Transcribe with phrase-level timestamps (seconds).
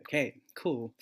[0.00, 0.92] Okay, cool.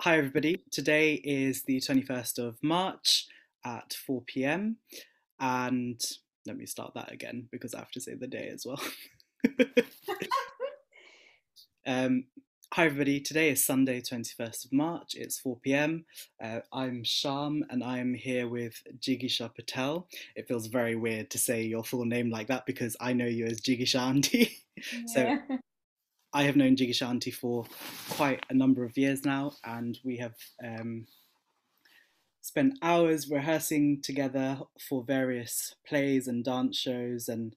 [0.00, 0.64] Hi, everybody.
[0.70, 3.26] Today is the 21st of March
[3.66, 4.76] at 4 pm.
[5.38, 6.00] And
[6.46, 8.80] let me start that again because I have to say the day as well.
[11.86, 12.24] um,
[12.72, 13.20] hi, everybody.
[13.20, 15.16] Today is Sunday, 21st of March.
[15.16, 16.06] It's 4 pm.
[16.42, 20.08] Uh, I'm Sham and I'm here with Jigisha Patel.
[20.34, 23.44] It feels very weird to say your full name like that because I know you
[23.44, 24.64] as Jigisha Auntie.
[25.08, 25.38] so
[26.32, 27.64] I have known Jigisha Auntie for
[28.10, 31.06] quite a number of years now, and we have um,
[32.40, 37.56] spent hours rehearsing together for various plays and dance shows, and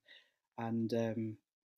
[0.57, 1.37] and um,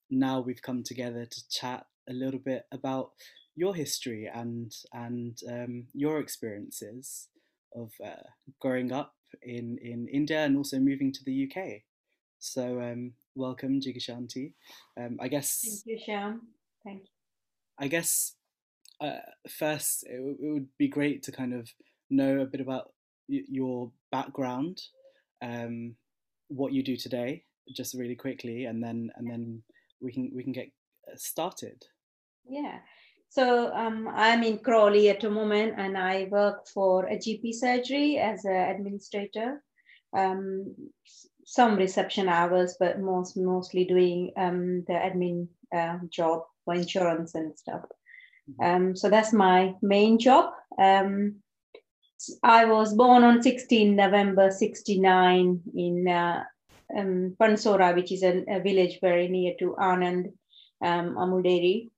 [0.10, 3.12] now we've come together to chat a little bit about
[3.58, 7.28] your history and and um, your experiences
[7.76, 8.24] of uh,
[8.62, 11.82] growing up in in India and also moving to the UK.
[12.40, 14.54] So um, welcome, Jigisha Auntie.
[14.98, 15.60] Um, I guess.
[15.62, 16.42] Thank you, Sham.
[16.86, 17.08] Thank you.
[17.80, 18.36] I guess
[19.02, 19.18] uh,
[19.50, 21.70] first it, w- it would be great to kind of
[22.10, 22.92] know a bit about
[23.28, 24.82] y- your background,
[25.42, 25.96] um,
[26.48, 27.44] what you do today,
[27.76, 29.64] just really quickly, and then and then
[30.00, 30.72] we can we can get
[31.12, 31.84] uh, started.
[32.48, 32.80] Yeah.
[33.30, 38.18] So um, I'm in Crawley at the moment, and I work for a GP surgery
[38.18, 39.62] as an administrator.
[40.16, 40.74] Um,
[41.46, 47.58] some reception hours, but most mostly doing um, the admin uh, job for insurance and
[47.58, 47.84] stuff.
[48.62, 50.52] Um, so that's my main job.
[50.78, 51.38] Um,
[52.44, 56.44] I was born on 16 November 69 in uh,
[56.96, 60.32] um, Pansora, which is a, a, village very near to Anand,
[60.84, 61.90] um, Amuderi.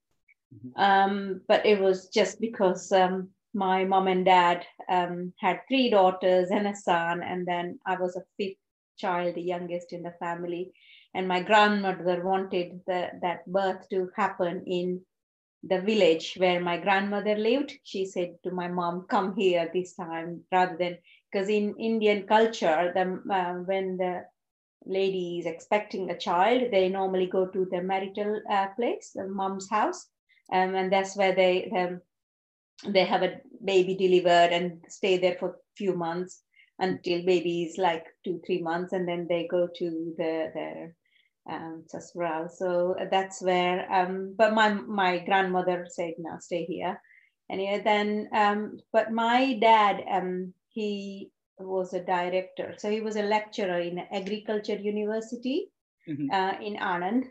[0.54, 0.82] Mm-hmm.
[0.82, 6.50] Um, but it was just because um, my mom and dad um, had three daughters
[6.52, 8.58] and a son, and then I was a fifth
[8.98, 10.72] child, the youngest in the family.
[11.13, 15.02] And my grandmother wanted the, that birth to happen in
[15.64, 17.73] the village where my grandmother lived.
[17.83, 20.97] She said to my mom, "Come here this time," rather than
[21.31, 24.26] because in Indian culture, the uh, when the
[24.86, 29.70] lady is expecting a child, they normally go to the marital uh, place, the mom's
[29.70, 30.08] house,
[30.52, 32.02] um, and that's where they um,
[32.87, 36.43] they have a baby delivered and stay there for a few months
[36.80, 40.95] until baby is like two three months and then they go to the their
[41.49, 41.83] um.
[41.88, 43.92] So that's where.
[43.92, 47.02] Um, but my my grandmother said, "No, stay here."
[47.49, 48.30] Anyway, then.
[48.33, 53.99] Um, but my dad, um, he was a director, so he was a lecturer in
[54.11, 55.71] agriculture university
[56.08, 56.30] mm-hmm.
[56.32, 57.30] uh, in Anand.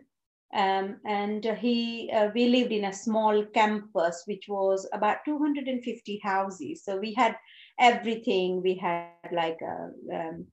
[0.54, 6.84] Um, and he uh, we lived in a small campus which was about 250 houses
[6.84, 7.36] so we had
[7.78, 8.62] everything.
[8.62, 10.46] We had like a um,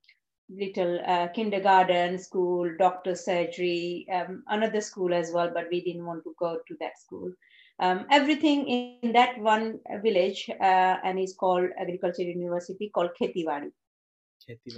[0.50, 6.24] little uh, kindergarten school doctor surgery um, another school as well but we didn't want
[6.24, 7.32] to go to that school.
[7.80, 13.72] Um, everything in that one village uh, and is called agriculture university called khetiwadi.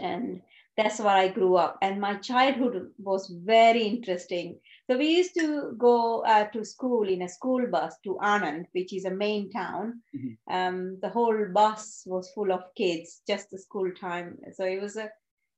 [0.01, 0.41] And
[0.77, 1.77] that's where I grew up.
[1.81, 4.59] And my childhood was very interesting.
[4.89, 8.93] So we used to go uh, to school in a school bus to Anand, which
[8.93, 10.01] is a main town.
[10.15, 10.53] Mm-hmm.
[10.53, 14.37] Um, the whole bus was full of kids, just the school time.
[14.53, 15.09] So it was a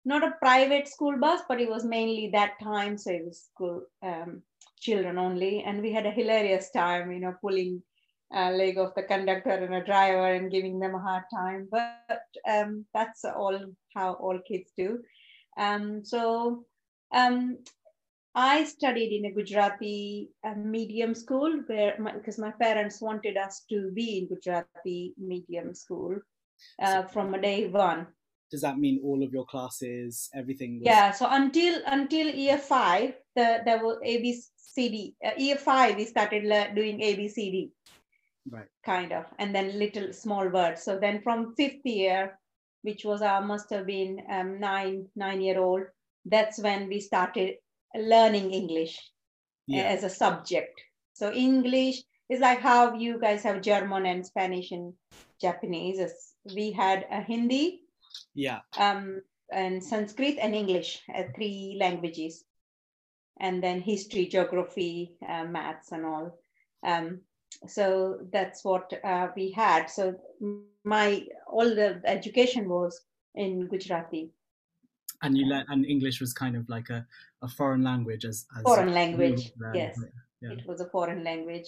[0.05, 2.97] not a private school bus, but it was mainly that time.
[2.97, 4.41] So it was school um,
[4.79, 7.81] children only, and we had a hilarious time, you know, pulling
[8.35, 11.67] uh, leg of the conductor and a driver and giving them a hard time.
[11.71, 13.59] But um, that's all
[13.95, 14.99] how all kids do.
[15.57, 16.65] Um, so
[17.13, 17.57] um,
[18.35, 23.63] I studied in a Gujarati uh, medium school where, because my, my, parents wanted us
[23.69, 26.17] to be in Gujarati medium school
[26.81, 28.07] uh, from day one.
[28.51, 30.79] Does that mean all of your classes, everything?
[30.79, 30.85] Was...
[30.85, 31.11] Yeah.
[31.11, 35.15] So until until year five, the there was ABCD.
[35.25, 36.43] Uh, year five, we started
[36.75, 37.71] doing ABCD
[38.49, 38.67] right.
[38.85, 40.83] kind of and then little small words.
[40.83, 42.37] So then from fifth year
[42.81, 45.83] which was our must have been um, nine nine year old
[46.25, 47.55] that's when we started
[47.95, 49.11] learning english
[49.67, 49.83] yeah.
[49.83, 50.81] as a subject.
[51.13, 54.93] So english is like how you guys have german and spanish and
[55.41, 55.99] japanese.
[56.55, 57.81] We had a hindi
[58.33, 58.59] yeah.
[58.77, 59.21] um
[59.51, 62.43] and sanskrit and english uh, three languages.
[63.39, 66.39] And then history geography uh, maths and all.
[66.83, 67.21] Um,
[67.67, 69.89] so that's what uh, we had.
[69.89, 70.15] So
[70.83, 72.99] my all the education was
[73.35, 74.31] in gujarati.
[75.23, 77.05] And you learned and english was kind of like a,
[77.41, 79.99] a foreign language as, as foreign language yes.
[80.41, 80.51] Yeah.
[80.51, 81.67] it was a foreign language.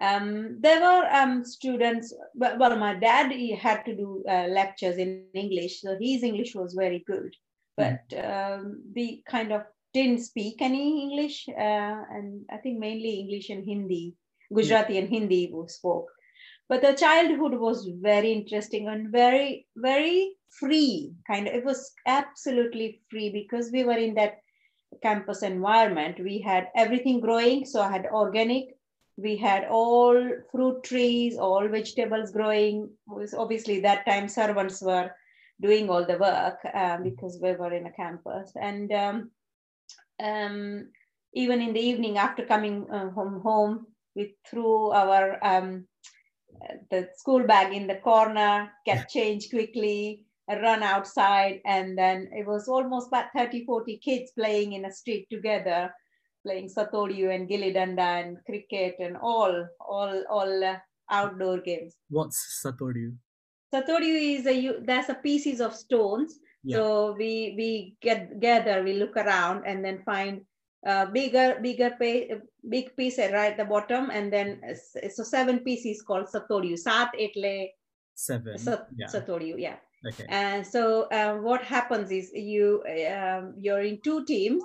[0.00, 4.96] Um, there were um, students well, well, my dad he had to do uh, lectures
[4.96, 7.34] in english so his english was very good.
[7.76, 8.24] But mm.
[8.34, 9.62] um, we kind of
[9.94, 14.14] didn't speak any english uh, and i think mainly english and hindi
[14.52, 16.08] Gujarati and Hindi who spoke.
[16.68, 21.14] But the childhood was very interesting and very, very free.
[21.26, 24.38] Kind of, it was absolutely free because we were in that
[25.02, 26.18] campus environment.
[26.18, 27.66] We had everything growing.
[27.66, 28.76] So I had organic,
[29.16, 30.16] we had all
[30.50, 32.90] fruit trees, all vegetables growing.
[33.36, 35.10] Obviously, that time servants were
[35.60, 38.52] doing all the work um, because we were in a campus.
[38.60, 39.30] And um,
[40.22, 40.88] um,
[41.34, 45.86] even in the evening after coming uh, home, home, we threw our um,
[46.90, 52.68] the school bag in the corner, get changed quickly, run outside, and then it was
[52.68, 55.92] almost about 30, 40 kids playing in a street together,
[56.44, 60.76] playing Satoriu and Gilli Danda and cricket and all, all, all uh,
[61.10, 61.96] outdoor games.
[62.08, 63.14] What's Satoriu?
[63.74, 66.38] Satoriu is a there's a pieces of stones.
[66.62, 66.76] Yeah.
[66.76, 70.42] So we we get gather, we look around, and then find
[70.86, 71.90] a bigger bigger
[72.68, 74.60] big piece right at the bottom, and then
[75.12, 76.78] so seven pieces called Satoriu.
[76.78, 77.68] Sat etle
[78.14, 78.58] seven.
[78.58, 79.06] Sat, yeah.
[79.06, 79.76] Satoriu, yeah.
[80.06, 80.26] Okay.
[80.28, 84.62] And so uh, what happens is you um, you're in two teams,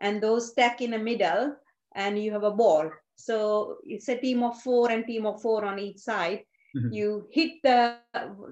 [0.00, 1.56] and those stack in the middle,
[1.94, 2.90] and you have a ball.
[3.16, 6.44] So it's a team of four and team of four on each side.
[6.76, 6.92] Mm-hmm.
[6.92, 7.96] You hit the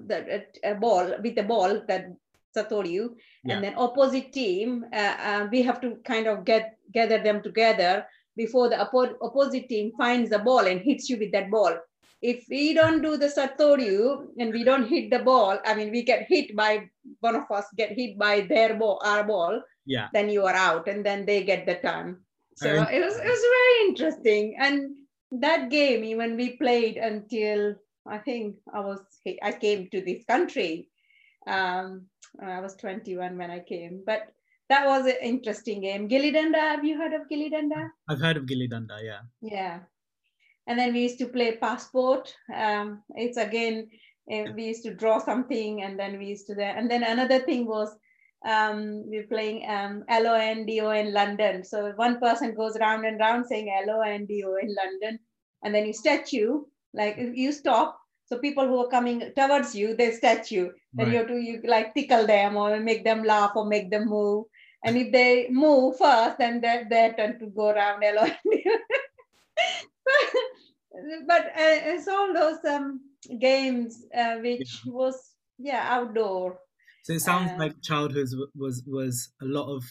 [0.07, 2.07] the uh, ball with the ball that
[2.55, 3.55] Satoriu, yeah.
[3.55, 4.85] and then opposite team.
[4.93, 8.05] Uh, uh, we have to kind of get gather them together
[8.41, 11.77] before the oppo- opposite team finds the ball and hits you with that ball
[12.21, 16.03] if we don't do the satoriu and we don't hit the ball, I mean, we
[16.03, 16.89] get hit by
[17.21, 19.61] one of us get hit by their ball, our ball.
[19.85, 20.07] Yeah.
[20.13, 22.17] Then you are out, and then they get the turn.
[22.55, 24.95] So it was it was very interesting, and
[25.31, 27.75] that game even we played until
[28.05, 28.99] I think I was
[29.41, 30.89] I came to this country.
[31.47, 32.05] Um,
[32.43, 34.27] I was 21 when I came, but
[34.69, 36.07] that was an interesting game.
[36.07, 37.89] Gilli Danda, have you heard of Gilli Danda?
[38.07, 39.21] I've heard of Gilli Danda, yeah.
[39.41, 39.79] Yeah,
[40.67, 42.33] and then we used to play passport.
[42.55, 43.89] Um, it's again,
[44.31, 46.75] uh, we used to draw something and then we used to, there.
[46.77, 47.95] and then another thing was
[48.47, 51.63] um, we're playing um, L-O-N-D-O in London.
[51.63, 55.19] So one person goes round and round saying L-O-N-D-O in London.
[55.63, 56.61] And then you statue,
[56.93, 57.99] like you stop.
[58.25, 60.69] So people who are coming towards you, they statue.
[60.93, 61.11] Then right.
[61.11, 64.45] you have to you like tickle them or make them laugh or make them move.
[64.83, 68.77] And if they move first, then they're, they're turn to go around L-O-N-D-O.
[71.27, 73.01] but uh, it's all those um,
[73.39, 74.91] games uh, which yeah.
[74.91, 76.57] was yeah outdoor.
[77.03, 79.83] So it sounds uh, like childhood was was a lot of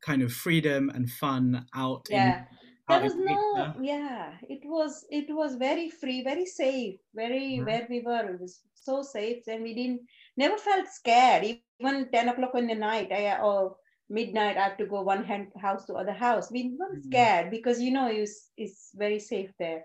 [0.00, 2.06] kind of freedom and fun out.
[2.10, 2.38] Yeah.
[2.38, 2.44] In,
[2.88, 7.64] there was no yeah it was it was very free very safe very mm-hmm.
[7.64, 10.00] where we were it was so safe and we didn't
[10.36, 11.44] never felt scared
[11.80, 13.76] even 10 o'clock in the night I, or
[14.08, 16.50] midnight I have to go one hand house to other house.
[16.50, 17.10] We weren't mm-hmm.
[17.10, 19.84] scared because you know it's it's very safe there.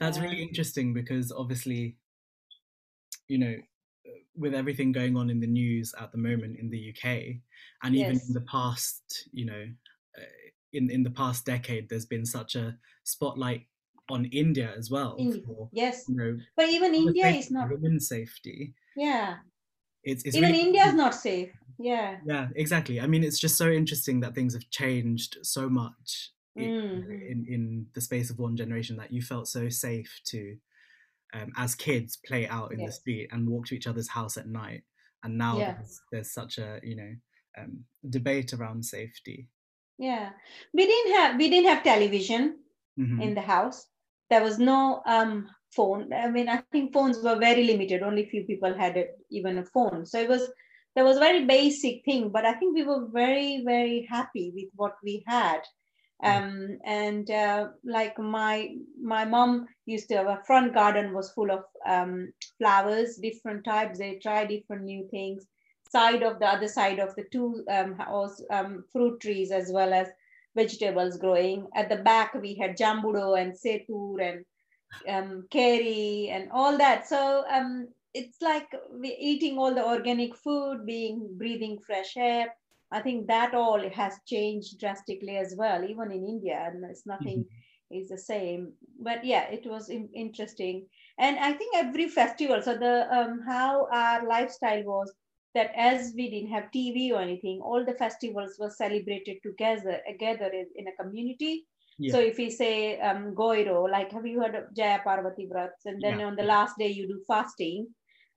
[0.00, 1.96] That's um, really interesting because obviously,
[3.28, 3.56] you know,
[4.36, 7.36] with everything going on in the news at the moment in the UK,
[7.82, 8.28] and even yes.
[8.28, 9.64] in the past, you know,
[10.18, 13.66] uh, in in the past decade, there's been such a spotlight
[14.10, 15.16] on India as well.
[15.46, 18.74] For, yes, you know, but even India is not women's safety.
[18.96, 19.36] Yeah,
[20.04, 23.56] it's, it's even really, India is not safe yeah yeah exactly i mean it's just
[23.56, 27.30] so interesting that things have changed so much in, mm.
[27.30, 30.56] in, in the space of one generation that you felt so safe to
[31.32, 32.88] um, as kids play out in yes.
[32.88, 34.82] the street and walk to each other's house at night
[35.24, 35.74] and now yeah.
[35.74, 37.12] there's, there's, such a you know
[37.58, 39.48] um, debate around safety
[39.98, 40.30] yeah
[40.72, 42.56] we didn't have we didn't have television
[42.98, 43.20] mm-hmm.
[43.20, 43.86] in the house
[44.30, 48.44] there was no um phone i mean i think phones were very limited only few
[48.44, 48.96] people had
[49.30, 50.50] even a phone so it was
[50.94, 54.68] there was a very basic thing, but I think we were very, very happy with
[54.76, 55.60] what we had.
[56.22, 61.50] Um, and uh, like my my mom used to have a front garden was full
[61.50, 63.98] of um, flowers, different types.
[63.98, 65.44] They try different new things.
[65.90, 69.92] Side of the other side of the two um, was um, fruit trees as well
[69.92, 70.08] as
[70.56, 71.66] vegetables growing.
[71.74, 74.44] At the back we had jambudo and setur and
[75.08, 77.08] um, curry and all that.
[77.08, 78.68] So um, it's like
[79.02, 82.54] eating all the organic food, being breathing fresh air.
[82.92, 87.40] I think that all has changed drastically as well, even in India, and it's nothing
[87.40, 87.98] mm-hmm.
[87.98, 88.72] is the same.
[89.00, 90.86] But yeah, it was in, interesting,
[91.18, 92.62] and I think every festival.
[92.62, 95.12] So the um, how our lifestyle was
[95.54, 100.50] that as we didn't have TV or anything, all the festivals were celebrated together, together
[100.52, 101.64] in, in a community.
[101.98, 102.12] Yeah.
[102.12, 105.84] So if we say um, Goiro, like have you heard of Jaya Parvati Vrats?
[105.84, 106.26] And then yeah.
[106.26, 107.86] on the last day you do fasting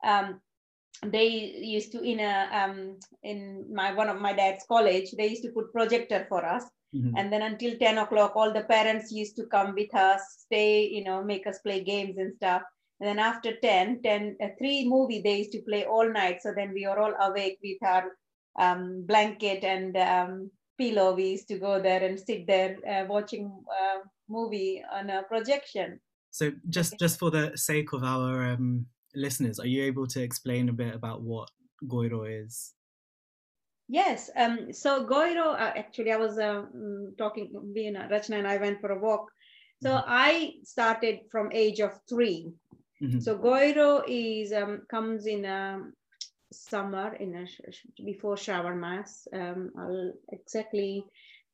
[0.03, 0.39] um,
[1.05, 5.43] they used to in a um, in my one of my dad's college they used
[5.43, 6.63] to put projector for us
[6.95, 7.17] Mm-hmm.
[7.17, 11.03] And then until 10 o'clock, all the parents used to come with us, stay, you
[11.03, 12.61] know, make us play games and stuff.
[12.99, 16.41] And then after 10, 10, uh, three movie they used to play all night.
[16.41, 18.11] So then we are all awake with our
[18.57, 21.13] um, blanket and um, pillow.
[21.13, 25.99] We used to go there and sit there uh, watching uh, movie on a projection.
[26.31, 26.97] So just okay.
[26.99, 30.93] just for the sake of our um, listeners, are you able to explain a bit
[30.93, 31.49] about what
[31.85, 32.73] Goiro is?
[33.89, 34.29] Yes.
[34.35, 36.63] Um, so Goiro, uh, actually, I was uh,
[37.17, 39.31] talking, being Rachna and I went for a walk.
[39.81, 40.05] So mm-hmm.
[40.07, 42.51] I started from age of 3
[43.01, 43.19] mm-hmm.
[43.19, 45.93] So Goiro is um, comes in um,
[46.51, 49.27] summer in a, before Shravan Maas.
[49.33, 51.03] Um, I'll exactly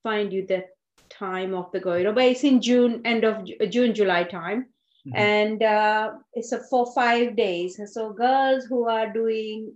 [0.02, 0.66] find you the
[1.10, 4.68] time of the Goiro, but it's in June, end of June, July time.
[5.08, 5.18] Mm-hmm.
[5.18, 7.80] And uh, it's a, for five days.
[7.94, 9.74] So girls who are doing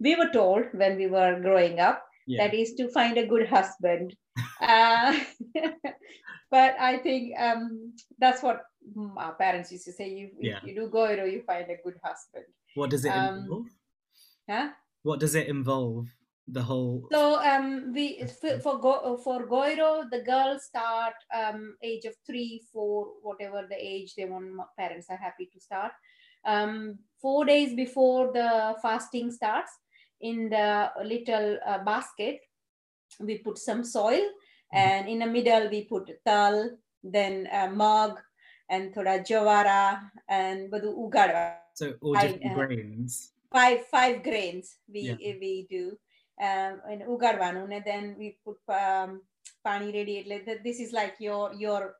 [0.00, 2.44] we were told when we were growing up yeah.
[2.46, 4.14] that is to find a good husband
[4.60, 5.18] uh,
[6.50, 8.62] but i think um, that's what
[9.16, 10.60] our parents used to say you yeah.
[10.64, 12.44] you do go or you find a good husband
[12.74, 13.66] what does it um, involve
[14.48, 14.68] huh?
[15.02, 16.08] what does it involve
[16.48, 22.04] the whole so um we for for, go, for goiro the girls start um age
[22.04, 24.46] of three four whatever the age they want
[24.78, 25.92] parents are happy to start
[26.46, 29.72] um four days before the fasting starts
[30.20, 32.40] in the little uh, basket,
[33.20, 34.76] we put some soil mm-hmm.
[34.76, 36.70] and in the middle we put tal,
[37.02, 38.18] then a mug
[38.68, 41.56] and thoda jawara and badu ugarwa.
[41.74, 43.32] So all different uh, grains.
[43.50, 45.34] Five five grains we yeah.
[45.40, 45.98] we do.
[46.40, 49.22] Um, and ugarwanu and then we put um,
[49.64, 50.22] pani ready.
[50.62, 51.96] This is like your your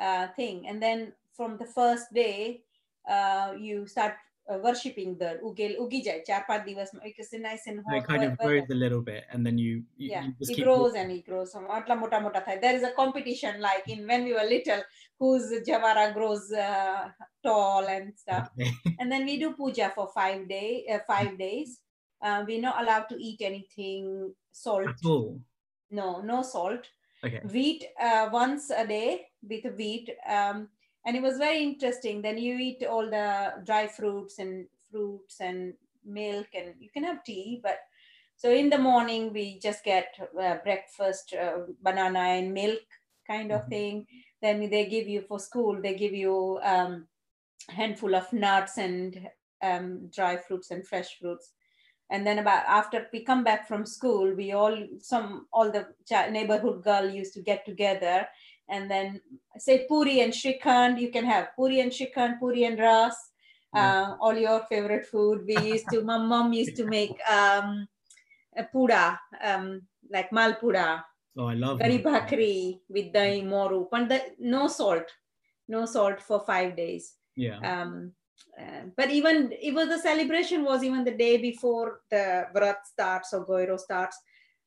[0.00, 0.66] uh, thing.
[0.68, 2.62] And then from the first day,
[3.08, 4.14] uh, you start
[4.46, 8.32] uh, worshipping the ugel ugijai char paanch divas because nice and hot it kind of
[8.40, 11.00] grows a little bit and then you, you yeah you it grows walking.
[11.00, 11.54] and it grows.
[11.76, 12.58] Atla mota mota thai.
[12.64, 14.82] There is a competition like in when we were little
[15.18, 17.08] whose javara grows uh,
[17.42, 18.50] tall and stuff.
[18.98, 21.80] And then we do puja for 5 day uh, 5 days.
[22.20, 24.88] Uh, we're not allowed to eat anything salt.
[24.88, 25.40] At all?
[25.90, 26.84] No no salt.
[27.24, 27.40] Okay.
[27.50, 30.68] Wheat uh, once a day with wheat um,
[31.04, 32.22] and it was very interesting.
[32.22, 37.24] Then you eat all the dry fruits and fruits and milk and you can have
[37.24, 37.78] tea but
[38.36, 42.82] so in the morning we just get uh, breakfast uh, banana and milk
[43.26, 43.70] kind of mm-hmm.
[43.70, 44.06] thing.
[44.42, 47.06] Then they give you for school they give you um,
[47.68, 49.28] handful of nuts and
[49.62, 51.52] um, dry fruits and fresh fruits.
[52.10, 55.86] And then about after we come back from school we all some all the
[56.30, 58.26] neighborhood girl used to get together
[58.68, 59.20] and then
[59.58, 61.00] say puri and shrikhand.
[61.00, 63.16] You can have puri and shrikhand, puri and ras,
[63.74, 65.44] uh, all your favorite food.
[65.46, 67.86] We used to, my mom used to make um,
[68.56, 71.02] a puda, um, like malpuda.
[71.36, 75.10] Oh, I love Gari bhakri with the moru, but the, no salt,
[75.68, 77.14] no salt for five days.
[77.36, 77.58] Yeah.
[77.58, 78.12] Um,
[78.60, 83.32] uh, but even it was the celebration was even the day before the vrat starts
[83.32, 84.16] or goiro starts.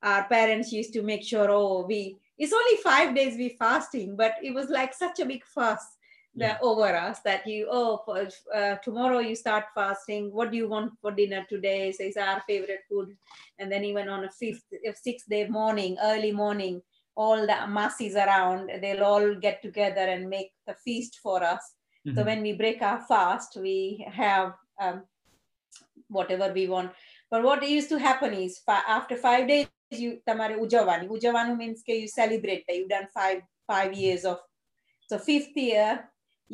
[0.04, 4.34] Our parents used to make sure, oh, we it's only five days we fasting, but
[4.44, 5.98] it was like such a big fuss
[6.38, 6.58] yeah.
[6.62, 8.04] over us that you oh
[8.54, 10.32] uh, tomorrow you start fasting.
[10.32, 11.92] What do you want for dinner today?
[11.92, 13.18] So it's our favorite food.
[13.58, 14.64] And then even on a fifth
[14.96, 16.82] sixth day morning early morning
[17.16, 21.74] all the masses around they'll all get together and make the feast for us.
[22.06, 22.16] Mm-hmm.
[22.16, 25.02] so when we break our fast we have um,
[26.10, 26.92] whatever we want.
[27.32, 29.68] But what used to happen is after five days
[30.03, 33.41] you તમારે ઉજવવાની ઉજવવાનું means કે you celebrate that you've done five
[33.73, 34.39] five years of
[35.11, 35.89] so fifth year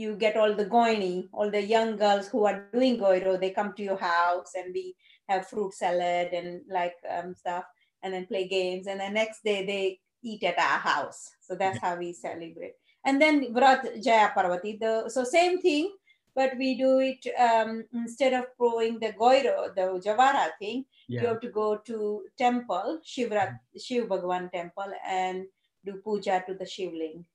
[0.03, 3.71] you get all the goini all the young girls who are doing goiro they come
[3.79, 4.85] to your house and we
[5.31, 7.65] have fruit salad and like um, stuff
[8.03, 9.85] and then play games and the next day they
[10.31, 14.95] eat at our house so that's how we celebrate and then vrat jaya parvati the
[15.17, 15.87] so same thing
[16.36, 21.22] but we do it um, instead of growing the goiro, the Javara thing, yeah.
[21.22, 25.46] you have to go to temple, Shivrat, Shiv Bhagwan temple, and
[25.86, 27.26] do puja to the Shivling.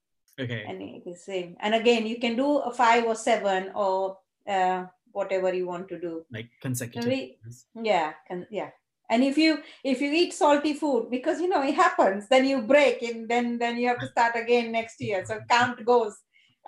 [0.41, 0.65] Okay.
[0.69, 1.57] And it is same.
[1.61, 5.99] And again, you can do a five or seven or uh, whatever you want to
[5.99, 6.25] do.
[6.31, 7.09] Like consecutive.
[7.09, 7.39] We,
[7.75, 8.71] yeah, can, yeah.
[9.11, 12.61] And if you if you eat salty food, because you know it happens, then you
[12.63, 15.25] break and then then you have to start again next year.
[15.27, 16.17] So count goes.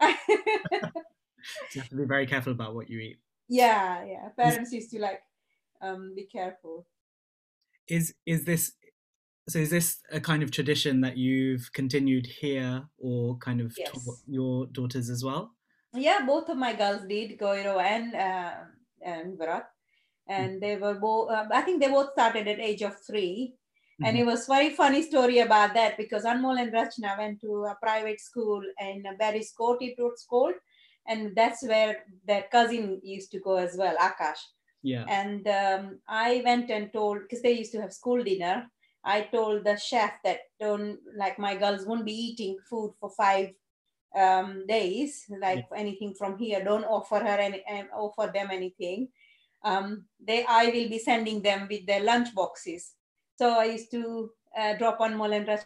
[1.75, 3.19] you have to be very careful about what you eat.
[3.49, 4.29] Yeah, yeah.
[4.37, 5.21] Parents used to like
[5.83, 6.87] um, be careful.
[7.89, 8.73] Is is this
[9.49, 9.59] so?
[9.59, 13.91] Is this a kind of tradition that you've continued here, or kind of yes.
[13.91, 15.55] taught your daughters as well?
[15.93, 18.55] Yeah, both of my girls did Goiro and uh,
[19.03, 19.65] and Vrat,
[20.29, 21.31] and they were both.
[21.31, 23.57] Uh, I think they both started at age of three,
[24.03, 27.77] And it was very funny story about that because Anmol and Rachna went to a
[27.83, 30.55] private school in Burys Court, it was called.
[31.07, 34.39] And that's where their cousin used to go as well, Akash.
[34.83, 35.05] Yeah.
[35.09, 38.67] And um, I went and told, because they used to have school dinner,
[39.05, 43.51] I told the chef that don't, like my girls won't be eating food for five
[44.17, 46.63] um, days, like anything from here.
[46.63, 49.09] Don't offer her any, um, offer them anything.
[49.65, 52.93] Um, they, I will be sending them with their lunch boxes.
[53.37, 55.65] So I used to uh, drop on with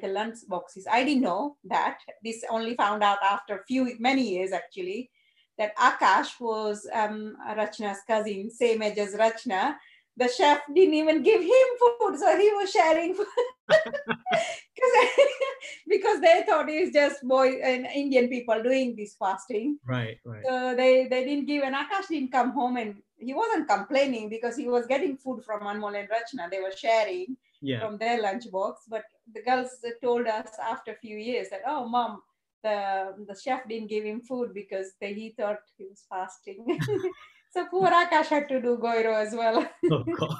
[0.00, 0.86] the lunch boxes.
[0.90, 1.98] I didn't know that.
[2.22, 5.10] This only found out after few many years actually
[5.58, 9.76] that Akash was um, Rachna's cousin, same age as Rachna.
[10.16, 13.26] The chef didn't even give him food, so he was sharing food.
[15.88, 19.78] because they thought it's just boy and Indian people doing this fasting.
[19.86, 20.42] Right, right.
[20.46, 24.56] So they, they didn't give, and Akash didn't come home and he wasn't complaining because
[24.56, 26.50] he was getting food from Anmol and Rachna.
[26.50, 27.80] They were sharing yeah.
[27.80, 28.74] from their lunchbox.
[28.88, 29.70] But the girls
[30.02, 32.22] told us after a few years that, oh, mom,
[32.62, 36.64] the, the chef didn't give him food because they, he thought he was fasting.
[37.52, 39.66] so poor Akash had to do Goiro as well.
[39.90, 40.36] Oh, God.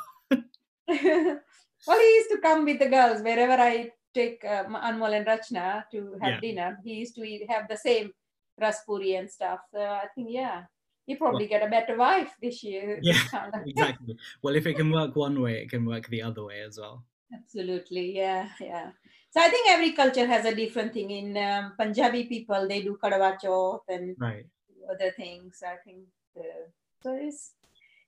[0.89, 5.85] well, he used to come with the girls wherever I take uh, Anmol and Rachna
[5.93, 6.41] to have Yeah.
[6.41, 6.79] dinner.
[6.83, 8.13] He used to eat, have the same
[8.61, 9.61] raspuri and stuff.
[9.73, 10.65] So I think, yeah,
[11.07, 12.99] he probably get a better wife this year.
[13.03, 13.21] Yeah.
[13.67, 14.17] exactly.
[14.43, 17.05] Well, if it can work one way, it can work the other way as well.
[17.33, 18.91] Absolutely, yeah, yeah.
[19.31, 21.11] So I think every culture has a different thing.
[21.11, 24.47] In um, Punjabi people, they do Kadwa Chauth and Right.
[24.91, 25.63] other things.
[25.67, 25.99] I think
[26.35, 26.43] the,
[27.03, 27.53] so it's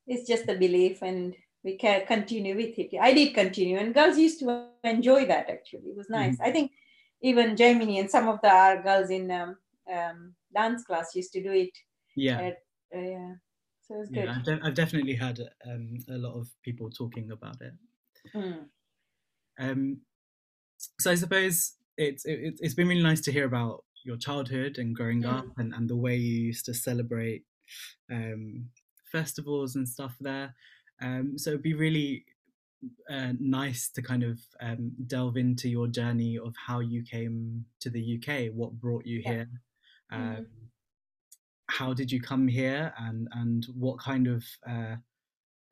[0.07, 2.91] it's just a belief, and we can continue with it.
[2.99, 5.51] I did continue, and girls used to enjoy that.
[5.51, 6.41] Actually, it was nice.
[6.41, 6.73] I think
[7.21, 9.57] even Gemini and some of the our girls in um,
[9.93, 11.77] um, dance class used to do it.
[12.17, 12.39] Yeah.
[12.41, 12.59] At,
[12.97, 13.35] uh, yeah,
[13.87, 14.29] so it was good.
[14.29, 17.75] I've, de- I've definitely had um, a lot of people talking about it.
[18.35, 18.65] Mm.
[19.59, 20.01] Um,
[20.99, 24.95] so I suppose it's it, it's been really nice to hear about your childhood and
[24.97, 25.39] growing Mm.
[25.39, 27.45] up and, and the way you used to celebrate
[28.11, 28.71] um,
[29.13, 30.55] festivals and stuff there.
[31.03, 32.25] Um, so it'd be really
[33.11, 37.91] uh, nice to kind of um, delve into your journey of how you came to
[37.91, 39.33] the UK, what brought you Yeah.
[39.33, 39.49] here,
[40.13, 40.71] um, Mhm.
[41.69, 44.97] how did you come here, and and what kind of uh,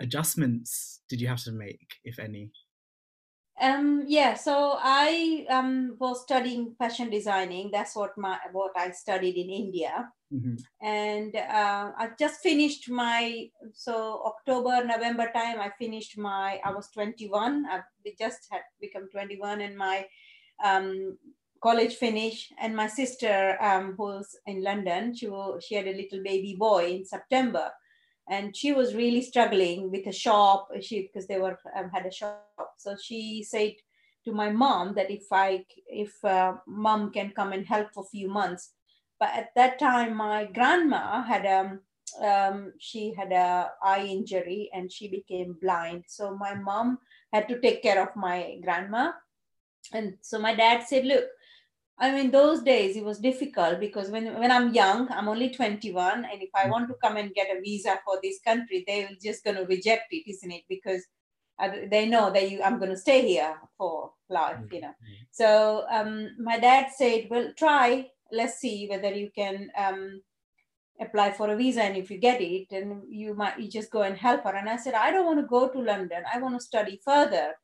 [0.00, 2.52] adjustments did you have to make, if any?
[3.60, 7.70] Um, yeah, so I um, was studying fashion designing.
[7.72, 13.50] That's what my what I studied in India, hmm and uh, I just finished my
[13.74, 15.60] so October November time.
[15.60, 16.60] I finished my.
[16.64, 17.66] I was twenty one.
[17.66, 17.80] I
[18.18, 20.06] just had become twenty one, and my
[20.62, 21.18] um,
[21.60, 22.52] college finish.
[22.60, 25.28] And my sister, um, who's in London, she
[25.66, 27.72] she had a little baby boy in September
[28.28, 32.12] and she was really struggling with a shop she because they were um, had a
[32.12, 32.74] shop.
[32.76, 33.74] So she said
[34.24, 38.10] to my mom that if i if uh, mom can come and help for a
[38.10, 38.72] few months.
[39.18, 41.80] But at that time my grandma had um,
[42.22, 46.04] um she had a eye injury and she became blind.
[46.08, 46.98] So my mom
[47.32, 49.12] had to take care of my grandma.
[49.92, 51.24] And so my dad said look
[52.00, 56.24] I mean, those days it was difficult because when, when I'm young, I'm only 21,
[56.24, 59.42] and if I want to come and get a visa for this country, they're just
[59.42, 60.62] going to reject it, isn't it?
[60.68, 61.04] Because
[61.90, 64.94] they know that you, I'm going to stay here for life, you know.
[65.32, 68.08] So um, my dad said, "Well, try.
[68.30, 70.22] Let's see whether you can um,
[71.00, 74.02] apply for a visa, and if you get it, then you might you just go
[74.02, 76.22] and help her." And I said, "I don't want to go to London.
[76.32, 77.54] I want to study further."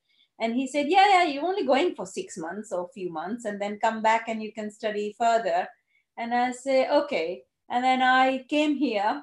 [0.41, 3.45] And he said, Yeah, yeah, you're only going for six months or a few months
[3.45, 5.69] and then come back and you can study further.
[6.17, 7.43] And I say, Okay.
[7.71, 9.23] And then I came here.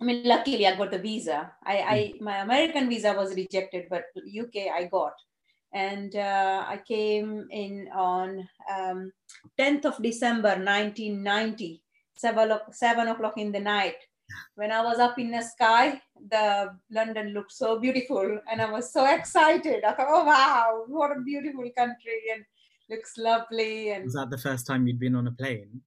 [0.00, 1.50] I mean, luckily I got the visa.
[1.64, 5.14] I, I my American visa was rejected, but UK I got.
[5.72, 9.12] And uh, I came in on um,
[9.58, 11.82] 10th of December 1990,
[12.16, 13.96] seven seven o'clock in the night.
[14.54, 18.92] When I was up in the sky, the London looked so beautiful, and I was
[18.92, 19.84] so excited.
[19.84, 22.44] I thought, "Oh wow, what a beautiful country, and
[22.90, 25.82] looks lovely." And Was that the first time you'd been on a plane?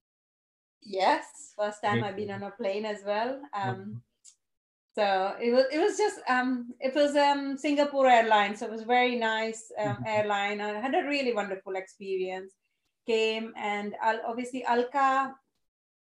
[0.81, 2.07] yes, first time Really?
[2.07, 3.41] I've been on a plane as well.
[3.53, 4.01] Um,
[4.95, 8.83] so it was it was just um it was um Singapore Airlines, so it was
[8.83, 10.07] very nice um, Mhm.
[10.07, 10.61] airline.
[10.61, 12.53] I had a really wonderful experience.
[13.07, 15.35] Came and Al- obviously Alka,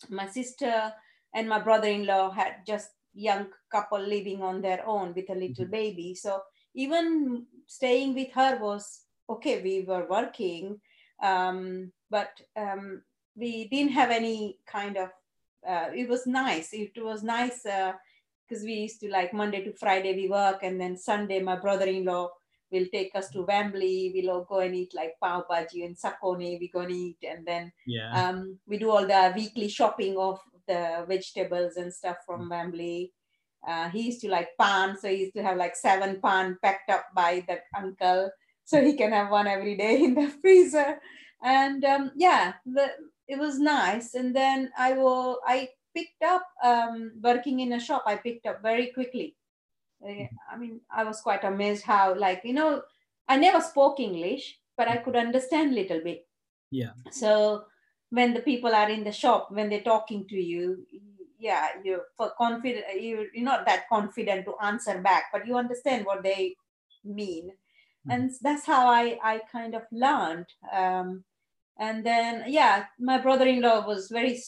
[0.10, 0.94] my sister
[1.34, 6.16] and my brother-in-law had just young couple living on their own with a little baby.
[6.16, 6.42] So
[6.74, 9.62] even staying with her was okay.
[9.62, 10.80] We were working,
[11.22, 13.04] um, but um,
[13.36, 15.10] we didn't have any kind of.
[15.68, 16.70] Uh, it was nice.
[16.74, 20.98] It was nice because we used to like Monday to Friday we work, and then
[20.98, 22.30] Sunday my brother-in-law
[22.72, 24.12] will take us to Wembley.
[24.14, 26.60] We'll go and eat like pav bhaji and sakone.
[26.60, 28.30] We go and eat, and then yeah.
[28.30, 30.40] um, we do all the weekly shopping of
[30.70, 32.52] the vegetables and stuff from mm.
[32.52, 33.12] Wembley.
[33.68, 36.90] Uh, he used to like pan, so he used to have like seven pan packed
[36.90, 38.32] up by that uncle,
[38.64, 41.02] so he can have one every day in the freezer.
[41.44, 42.88] And um, yeah, the,
[43.28, 44.14] it was nice.
[44.16, 48.04] And then I will I picked up um, working in a shop.
[48.06, 49.36] I picked up very quickly.
[50.02, 52.82] Uh, I mean, I was quite amazed how like you know
[53.28, 56.26] I never spoke English, but I could understand a little bit.
[56.72, 56.94] Yeah.
[57.12, 57.66] So
[58.10, 60.86] when the people are in the shop, when they're talking to you,
[61.40, 62.86] yeah, you're for confident.
[63.00, 66.56] You're not that confident to answer back, but you understand what they
[67.04, 68.12] mean, mm-hmm.
[68.12, 70.48] and that's how I I kind of learned.
[70.74, 71.24] Um,
[71.80, 74.42] and then yeah, my brother-in-law was very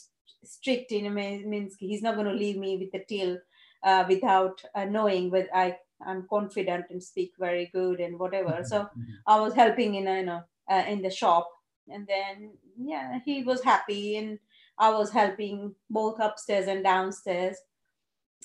[0.44, 3.38] strict in means he's not going to leave me with the till
[3.84, 8.50] uh, without uh, knowing whether I I'm confident and speak very good and whatever.
[8.50, 8.66] Mm-hmm.
[8.66, 9.12] So mm-hmm.
[9.28, 11.50] I was helping in you know uh, in the shop,
[11.90, 14.40] and then yeah, he was happy, and
[14.78, 17.58] I was helping both upstairs and downstairs.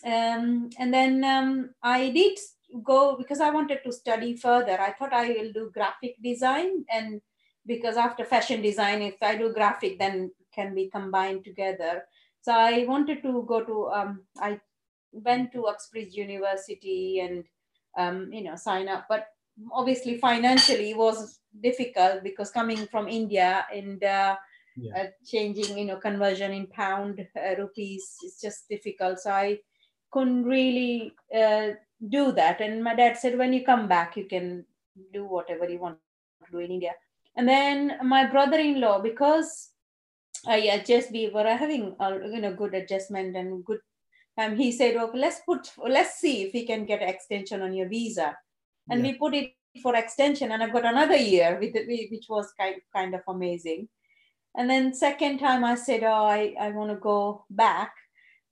[0.05, 2.39] Um, and then um, I did
[2.83, 4.79] go because I wanted to study further.
[4.81, 7.21] I thought I will do graphic design, and
[7.67, 12.05] because after fashion design, if I do graphic, then can be combined together.
[12.43, 14.61] So I wanted to go to um, I
[15.13, 17.45] went to Uxbridge University and
[17.99, 19.27] um, you know sign up, but
[19.73, 24.37] obviously financially was difficult because coming from India and uh,
[24.77, 24.93] yeah.
[24.97, 29.19] uh, changing you know conversion in pound uh, rupees is just difficult.
[29.19, 29.59] So I
[30.11, 31.71] couldn't really uh,
[32.09, 32.61] do that.
[32.61, 34.65] And my dad said, when you come back, you can
[35.13, 35.99] do whatever you want
[36.45, 36.93] to do in India.
[37.37, 39.71] And then my brother-in-law, because
[40.49, 43.81] uh, yeah, just we were having a you know good adjustment and good
[44.39, 47.89] um, he said, okay, let's put, let's see if we can get extension on your
[47.89, 48.37] visa.
[48.91, 49.13] And yeah.
[49.13, 52.77] we put it for extension and i've got another year, with it, which was kind,
[52.95, 53.89] kind of amazing.
[54.57, 57.93] And then second time I said, oh, I, I want to go back.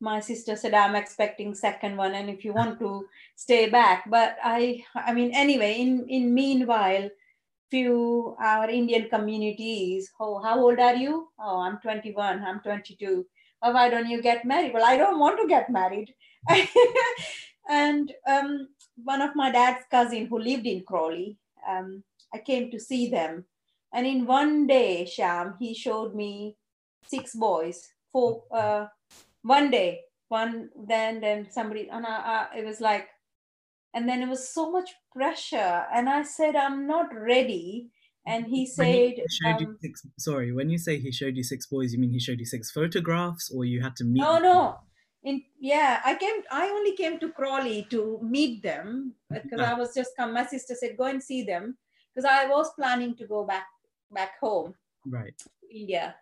[0.00, 2.14] My sister said, I'm expecting second one.
[2.14, 7.08] And if you want to stay back, but I, I mean, anyway, in, in meanwhile,
[7.70, 11.28] few our Indian communities, oh, how old are you?
[11.38, 13.24] Oh, I'm 21, I'm 22
[13.64, 14.72] oh, why don't you get married?
[14.72, 16.14] Well, I don't want to get married.
[17.68, 18.68] and um,
[19.03, 23.44] one of my dad's cousin who lived in Crawley, um, I came to see them.
[23.92, 26.57] And in one day, Sham, he showed me
[27.07, 27.88] six boys.
[28.12, 28.87] For uh,
[29.42, 33.09] one day, one then then somebody, and I, I, it was like,
[33.92, 35.85] and then it was so much pressure.
[35.92, 37.90] And I said, I'm not ready
[38.27, 41.92] and he said he um, six, sorry when you say he showed you six boys
[41.92, 44.79] you mean he showed you six photographs or you had to meet no no
[45.24, 49.94] in yeah i came i only came to crawley to meet them because i was
[49.94, 51.76] just come my sister said go and see them
[52.14, 53.66] because i was planning to go back
[54.14, 54.74] back home.
[55.06, 55.34] Right.
[55.70, 56.14] India.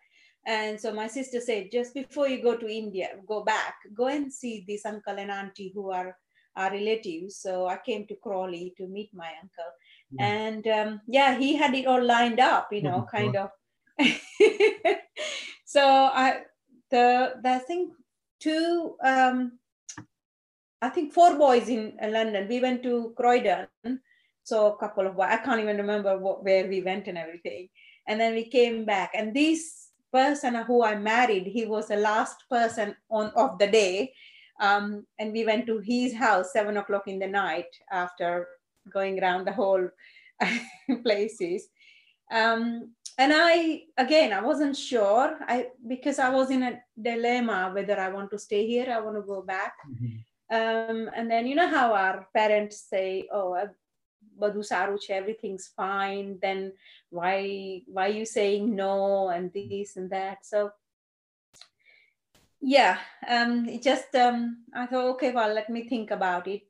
[0.45, 4.33] And so my sister said just before you go to india go back go and
[4.33, 6.17] see this uncle and auntie who are
[6.57, 7.37] our relatives.
[7.37, 9.73] So i came to crawley to meet my uncle.
[10.19, 13.51] And um, yeah he had it all lined up you know oh, kind of.
[15.65, 16.43] So i
[16.91, 17.93] the the thing
[18.43, 19.59] two um
[20.81, 22.49] i think four boys in uh, london.
[22.49, 23.69] We went to croydon.
[24.45, 27.69] So a couple of i can't even remember what, where we went and everything.
[28.09, 29.13] And then we came back.
[29.15, 34.13] And this person who i married he was the last person on of the day.
[34.61, 38.47] Um, and we went to his house seven o'clock in the night after
[38.93, 39.89] going around the whole
[41.03, 41.69] places.
[42.33, 48.01] Um, and I, again, I wasn't sure I because I was in a dilemma whether
[48.01, 49.75] I want to stay here, I want to go back.
[49.87, 50.17] Mm-hmm.
[50.51, 53.57] Um, and then you know how our parents say, "Oh,
[54.41, 56.73] Badu Saruch, everything's fine." Then
[57.11, 60.45] why why you saying no and this and that?
[60.47, 60.73] So
[62.61, 66.63] yeah, um, it just um, I thought, okay, well, let me think about it.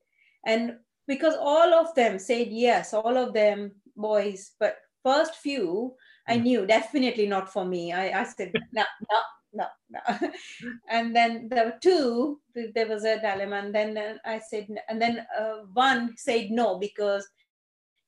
[0.44, 5.94] And because all of them said yes, all of them boys, but first few
[6.28, 6.42] I hmm.
[6.42, 7.92] knew definitely not for me.
[7.92, 9.18] I, I said no, no,
[9.52, 10.30] no, no.
[10.90, 12.40] and then there were two,
[12.74, 17.26] there was a dilemma, and then I said, and then uh, one said no because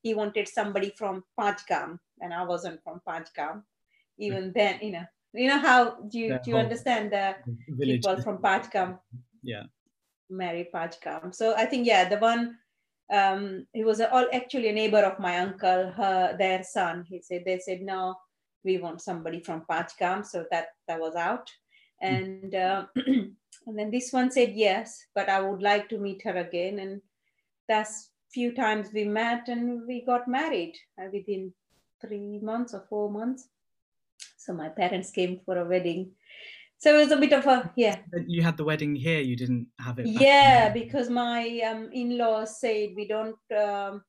[0.02, 3.62] he wanted somebody from Panchgam, and I wasn't from Panchgam.
[4.18, 7.35] Even then, you know, you know how do you do you understand the
[7.80, 8.98] people from Panchgam?
[9.42, 9.64] Yeah,
[10.30, 11.35] marry Panchgam.
[11.35, 12.59] So I think yeah, the one
[13.12, 17.04] um, he was all actually a neighbor of my uncle, her their son.
[17.08, 18.16] He said they said no,
[18.64, 21.50] we want somebody from Panchgam, so that that was out.
[22.00, 26.36] And uh, and then this one said yes, but I would like to meet her
[26.36, 27.02] again, and
[27.68, 31.52] that's few times we met and we got married uh, within
[32.00, 33.48] three months or four months.
[34.36, 36.10] So my parents came for a wedding.
[36.84, 37.96] So it was a bit of a yeah.
[38.26, 39.20] You had the wedding here.
[39.20, 40.06] You didn't have it.
[40.06, 44.02] Yeah, because my um, in-laws said we don't um,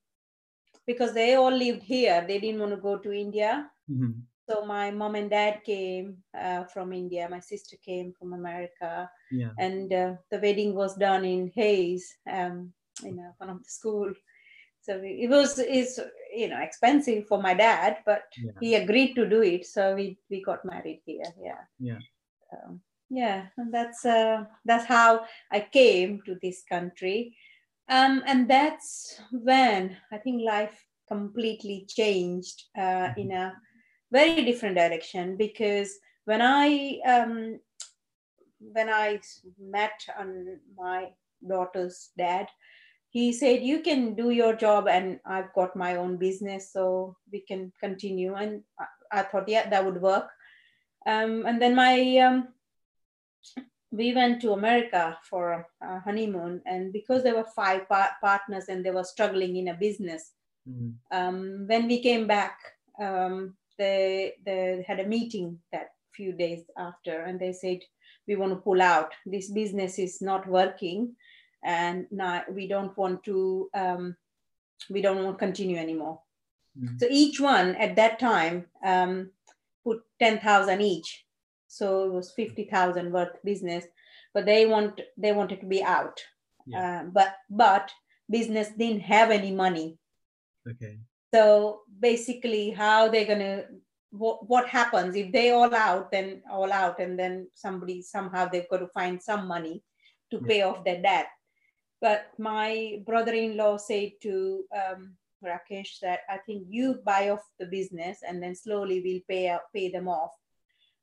[0.85, 2.25] because they all lived here.
[2.27, 3.69] They didn't want to go to India.
[3.89, 4.19] Mm-hmm.
[4.49, 7.29] So my mom and dad came uh, from India.
[7.31, 9.51] My sister came from America, Yeah.
[9.57, 12.73] and uh, the wedding was done in Hayes, um,
[13.05, 14.11] in uh, one of the school.
[14.81, 15.97] So it was is
[16.35, 18.51] you know expensive for my dad, but Yeah.
[18.59, 19.65] he agreed to do it.
[19.65, 21.31] So we we got married here.
[21.41, 21.63] Yeah.
[21.79, 21.99] Yeah.
[23.10, 27.38] Yeah, and that's uh, that's how I came to this country,
[27.88, 33.53] um, and that's when I think life completely changed uh, in a
[34.12, 35.93] very different direction because
[36.25, 37.60] when I um,
[38.60, 39.19] when I
[39.60, 41.10] met on my
[41.47, 42.47] daughter's dad,
[43.10, 47.41] he said, "You can do your job, and I've got my own business, so we
[47.41, 50.27] can continue." And I, I thought, yeah, that would work.
[51.06, 52.48] Um, and then my um,
[53.91, 58.84] we went to America for a honeymoon, and because there were five par- partners and
[58.86, 60.34] they were struggling in a business,
[60.68, 60.96] Mhm.
[61.12, 62.58] um, when we came back,
[63.00, 67.80] um, they they had a meeting that few days after, and they said
[68.28, 69.13] we want to pull out.
[69.26, 71.15] This business is not working,
[71.63, 74.18] and now we don't want to um,
[74.89, 76.22] we don't want to continue anymore.
[76.78, 77.00] Mhm.
[77.00, 79.32] So each one at that time um,
[79.86, 81.26] put ten thousand each,
[81.67, 83.86] so it was fifty thousand worth business.
[84.34, 86.19] But they want they wanted to be out,
[86.67, 86.80] Yeah.
[86.82, 87.91] uh, but but
[88.30, 89.98] business didn't have any money.
[90.67, 91.00] Okay.
[91.34, 93.63] So basically, how they're gonna
[94.12, 98.69] what, what happens if they all out, then all out, and then somebody somehow they've
[98.69, 99.84] got to find some money
[100.32, 100.48] to Yeah.
[100.48, 101.28] pay off their debt.
[102.02, 108.19] But my brother-in-law said to um, Rakesh that I think you buy off the business,
[108.27, 110.31] and then slowly we'll pay out, pay them off,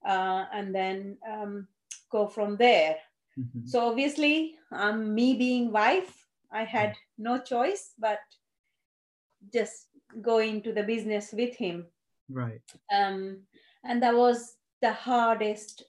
[0.07, 1.69] uh, and then um,
[2.11, 2.97] go from there.
[3.39, 3.69] Mhm.
[3.69, 8.21] So obviously, um, me being wife, I had no choice but
[9.53, 9.89] just
[10.21, 11.87] go into the business with him.
[12.29, 12.63] Right.
[12.93, 13.47] Um,
[13.85, 15.85] and that was the hardest.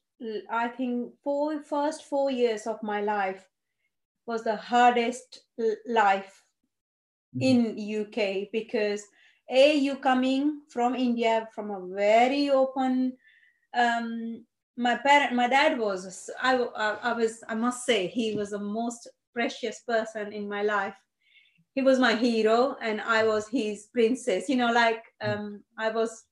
[0.50, 3.50] I think four first four years of my life
[4.26, 5.44] was the hardest
[5.86, 6.43] life.
[7.40, 9.04] In UK because
[9.50, 13.18] a you coming from India from a very open
[13.78, 14.46] um
[14.78, 18.60] my parent my dad was I, I I was I must say he was the
[18.60, 20.96] most precious person in my life.
[21.76, 26.26] He was my hero and I was his princess you know like um I was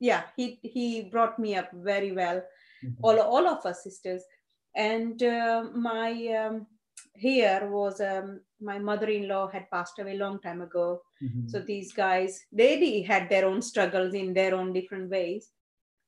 [0.00, 2.42] yeah he he brought me up very well
[2.84, 2.96] Mhm.
[3.02, 4.22] all, all of us sisters.
[4.76, 6.66] And uh, my um,
[7.14, 11.50] here was um, my mother-in-law had passed away a long time ago Mhm.
[11.50, 15.50] so these guys they had their own struggles in their own different ways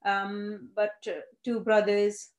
[0.05, 2.31] um, but uh, two brothers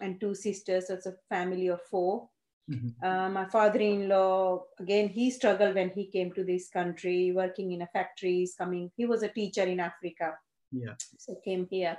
[0.00, 2.28] and two sisters that's a family of four
[2.70, 2.94] Mhm.
[3.02, 7.86] uh, my father-in-law again he struggled when he came to this country working in a
[7.92, 10.34] factories coming he was a teacher in africa
[10.72, 10.96] Yeah.
[11.18, 11.96] so came here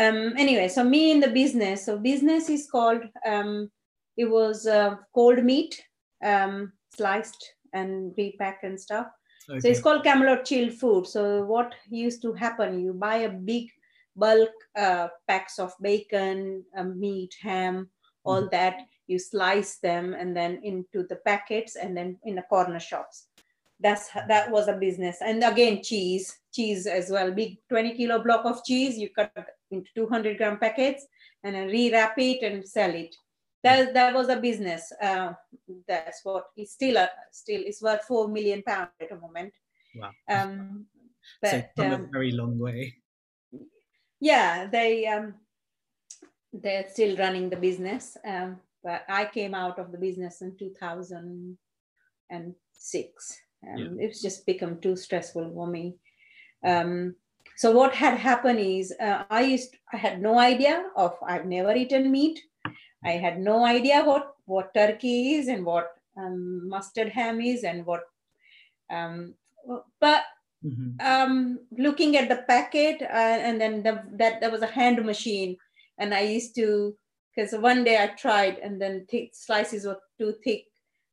[0.00, 3.70] um anyway so me in the business so business is called um
[4.16, 5.82] it was uh, cold meat
[6.24, 9.06] um sliced and repacked and stuff
[9.46, 11.06] so it's called Camelot chilled food.
[11.06, 12.80] So what used to happen?
[12.80, 13.70] You buy a big
[14.16, 17.90] bulk uh, packs of bacon, uh, meat, ham,
[18.24, 18.78] all that.
[19.06, 23.26] You slice them and then into the packets and then in the corner shops.
[23.80, 25.18] That's that was a business.
[25.20, 27.30] And again, cheese, cheese as well.
[27.30, 28.96] Big 20 kilo block of cheese.
[28.96, 29.30] You cut
[29.70, 31.06] into 200 gram packets
[31.42, 33.14] and then rewrap it and sell it.
[33.64, 34.92] That, that was a business.
[35.02, 35.32] Uh,
[35.88, 39.52] that's what is still a still is worth four million pounds at the moment.
[39.96, 40.12] Wow.
[40.28, 40.86] Um,
[41.42, 42.94] so but a um, very long way.
[44.20, 45.34] yeah, they um,
[46.52, 48.16] they're still running the business.
[48.26, 53.40] Um, but I came out of the business in 2006.
[53.66, 55.96] Um, It's just become too stressful for me.
[56.62, 57.14] Um,
[57.56, 61.74] so what had happened is uh, I used I had no idea of I've never
[61.74, 62.42] eaten meat.
[63.04, 67.84] I had no idea what what turkey is and what um, mustard ham is and
[67.86, 68.02] what.
[68.90, 69.34] Um,
[70.00, 70.24] but
[70.64, 71.00] Mhm.
[71.00, 75.56] um, looking at the packet uh, and then the, that there was a hand machine
[75.98, 76.96] and i used to
[77.34, 80.64] because one day i tried and then thick slices were too thick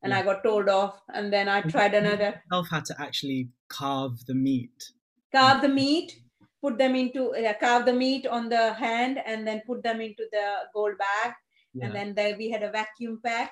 [0.04, 4.26] and i got told off and then i tried another Self had to actually carve
[4.26, 4.92] the meat.
[5.34, 6.22] carve the meat
[6.62, 10.28] put them into uh, carve the meat on the hand and then put them into
[10.32, 11.34] the gold bag
[11.74, 11.86] Yeah.
[11.86, 13.52] and then there we had a vacuum pack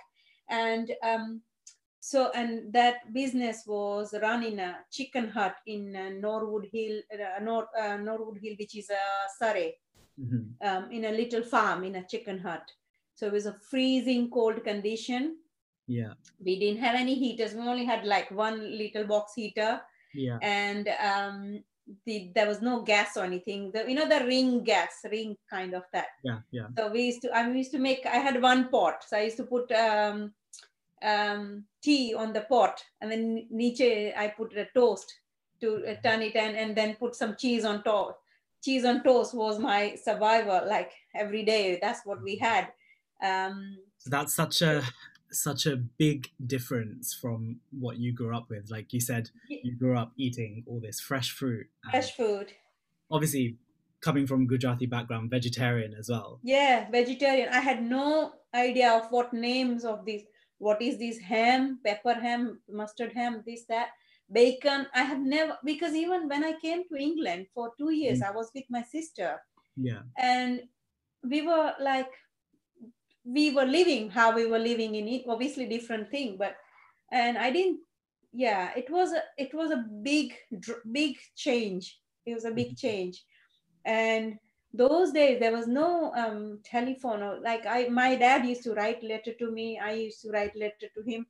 [0.50, 1.42] and um,
[2.00, 7.44] so and that business was run in a chicken hut in uh, Norwood Hill, uh,
[7.44, 9.76] Nor, uh, Norwood Hill, which is uh, Surrey,
[10.20, 10.68] mm-hmm.
[10.68, 12.64] um, in a little farm in a chicken hut.
[13.16, 15.38] So it was a freezing cold condition.
[15.88, 16.14] Yeah.
[16.44, 17.54] We didn't have any heaters.
[17.54, 19.82] We only had like one little box heater.
[20.14, 20.38] Yeah.
[20.42, 21.64] And um,
[22.06, 23.71] the, there was no gas or anything.
[23.71, 26.08] The, you know the ring gas, ring kind of that.
[26.23, 26.67] Yeah, yeah.
[26.78, 27.36] So we used to.
[27.36, 28.06] I used to make.
[28.06, 30.34] I had one pot, so I used to put um,
[31.04, 35.13] um, tea on the pot, and then niche I put a toast
[35.62, 38.19] to uh, turn it and and then put some cheese on top.
[38.63, 41.80] Cheese on toast was my survival, like every day.
[41.82, 42.67] That's what we had.
[43.23, 44.84] Um, so that's such a
[45.32, 48.70] such a big difference from what you grew up with.
[48.70, 51.68] Like you said, you grew up eating all this fresh fruit.
[51.89, 52.54] Fresh food.
[53.12, 53.58] Obviously,
[54.02, 56.39] coming from Gujarati background, vegetarian as well.
[56.44, 57.50] Yeah, vegetarian.
[57.50, 60.24] I had no idea of what names of these.
[60.58, 63.89] What is this ham, pepper ham, mustard ham, this that
[64.32, 64.88] bacon.
[64.94, 68.28] I have never because even when I came to England for two years, mm.
[68.28, 69.38] I was with my sister.
[69.76, 70.02] Yeah.
[70.18, 70.62] And
[71.24, 72.10] we were like
[73.34, 76.56] we were living how we were living in it obviously different thing but
[77.12, 77.80] and i didn't
[78.34, 80.34] yeah it was a it was a big
[80.92, 82.00] big change.
[82.26, 82.88] It was a big mm-hmm.
[82.88, 83.24] change.
[83.86, 84.38] And
[84.74, 89.04] those days there was no um, telephone or like i my dad used to write
[89.04, 89.80] letter to me.
[89.80, 91.26] I used to write letter to him.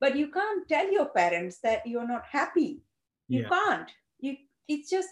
[0.00, 2.82] But you can't tell your parents that you're not happy.
[3.28, 3.48] You yeah.
[3.48, 3.90] can't.
[4.20, 4.36] You
[4.68, 5.08] it's just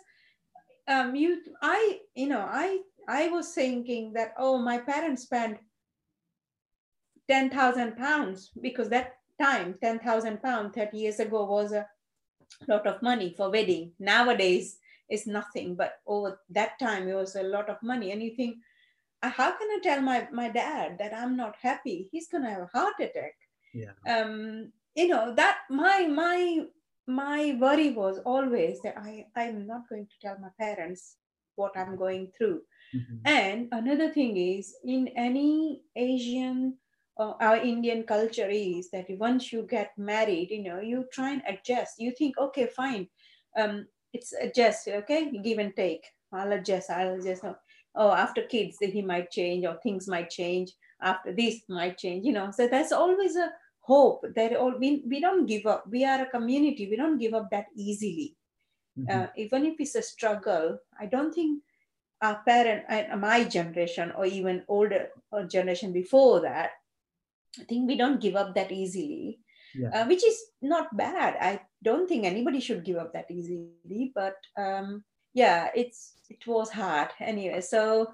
[0.89, 5.59] um you i you know i i was thinking that oh my parents spent
[7.29, 11.87] 10,000 pounds because that time 10,000 pounds 30 years ago was a
[12.69, 13.93] lot of money for wedding.
[13.99, 18.13] Nowadays it's nothing, but over that time it was a lot of money.
[18.13, 18.57] And you think,
[19.23, 22.09] uh, how can I tell my, my dad that I'm not happy?
[22.11, 23.35] He's gonna have a heart attack.
[23.75, 23.93] Yeah.
[24.09, 26.67] Um, you know, that my my
[27.07, 31.17] my worry was always that I, I'm not going to tell my parents
[31.57, 32.61] what I'm going through.
[32.95, 33.17] Mm-hmm.
[33.25, 36.79] And another thing is in any Asian
[37.19, 41.43] uh, our Indian culture is that once you get married, you know, you try and
[41.47, 41.95] adjust.
[41.99, 43.09] You think, okay, fine,
[43.57, 46.05] um, it's adjust, okay, give and take.
[46.33, 46.91] I'll adjust.
[46.91, 47.45] I'll adjust.
[47.95, 50.73] Oh, after kids, he might change, or things might change.
[51.03, 52.25] After this, might change.
[52.25, 55.85] You know, so that's always a hope that all we, we don't give up.
[55.91, 56.89] We are a community.
[56.89, 58.37] We don't give up that easily.
[58.99, 59.21] Mm-hmm.
[59.21, 61.63] Uh, even if it's a struggle, I don't think
[62.23, 65.09] our parent, uh, my generation, or even older
[65.49, 66.71] generation before that,
[67.61, 69.41] I think we don't give up that easily,
[69.75, 69.89] yeah.
[69.89, 71.37] uh, which is not bad.
[71.41, 76.71] I don't think anybody should give up that easily, but um, yeah, it's it was
[76.71, 77.61] hard anyway.
[77.61, 78.13] So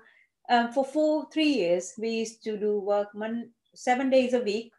[0.48, 4.72] um, for four three years, we used to do work one seven days a week,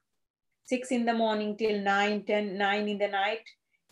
[0.65, 3.43] six in the morning till nine, 10, 9 in the night.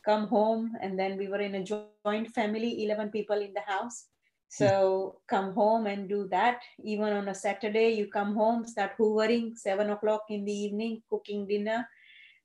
[0.04, 4.06] Come home, and then we were in a joint family, eleven people in the house.
[4.50, 4.64] Hmm.
[4.64, 6.62] So come home and do that.
[6.84, 11.48] Even on a Saturday, you come home, start hoovering, seven o'clock in the evening, cooking
[11.48, 11.88] dinner.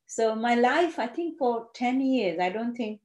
[0.07, 3.01] So my life, I think for 10 years, I don't think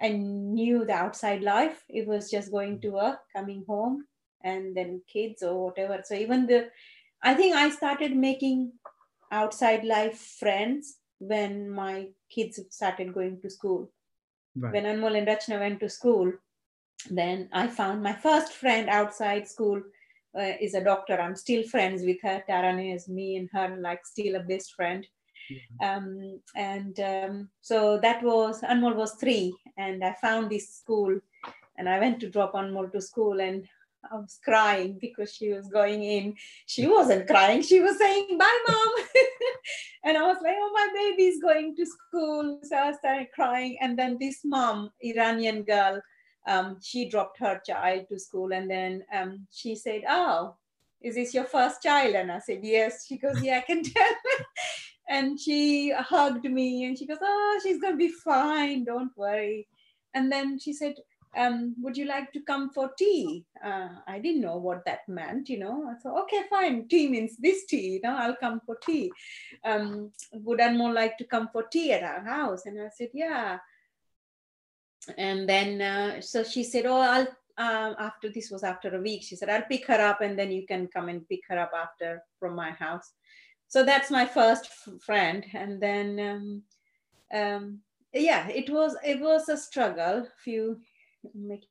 [0.00, 1.84] I knew the outside life.
[1.88, 4.06] It was just going to work, coming home,
[4.42, 6.00] and then kids or whatever.
[6.04, 6.70] So even the,
[7.22, 8.72] I think I started making
[9.30, 13.92] outside life friends when my kids started going to school.
[14.56, 14.72] Right.
[14.72, 16.32] When Anmol and Rachna went to school,
[17.08, 19.80] then I found my first friend outside school
[20.38, 21.20] uh, is a doctor.
[21.20, 22.42] I'm still friends with her.
[22.48, 25.06] Tarane is me and her like still a best friend.
[25.50, 25.86] Mm-hmm.
[25.86, 31.18] Um, and um, so that was Anmol was three, and I found this school,
[31.76, 33.66] and I went to drop Anmol to school, and
[34.10, 36.34] I was crying because she was going in.
[36.66, 38.92] She wasn't crying; she was saying "Bye, mom,"
[40.04, 43.98] and I was like, "Oh, my baby's going to school." So I started crying, and
[43.98, 46.00] then this mom, Iranian girl,
[46.46, 50.56] um, she dropped her child to school and then um, she said, Oh,
[51.00, 52.14] is this your first child?
[52.14, 53.06] And I said, Yes.
[53.06, 54.14] She goes, Yeah, I can tell.
[55.08, 58.84] and she hugged me and she goes, Oh, she's going to be fine.
[58.84, 59.68] Don't worry.
[60.14, 60.94] And then she said,
[61.36, 63.44] um, would you like to come for tea?
[63.64, 65.88] Uh, I didn't know what that meant, you know.
[65.88, 69.12] I thought, okay, fine, tea means this tea, you know, I'll come for tea.
[69.64, 72.66] Um, would Anmol like to come for tea at our house?
[72.66, 73.58] And I said, yeah
[75.16, 77.26] and then uh, so she said oh i'll
[77.58, 79.22] um, after this was after a week.
[79.22, 81.72] She said i'll pick her up and then you can come and pick her up
[81.76, 83.12] after from my house.
[83.68, 84.68] So that's my first
[85.00, 85.44] friend.
[85.52, 86.62] And then um,
[87.38, 87.80] um,
[88.14, 90.80] yeah it was it was a struggle few
[91.34, 91.66] make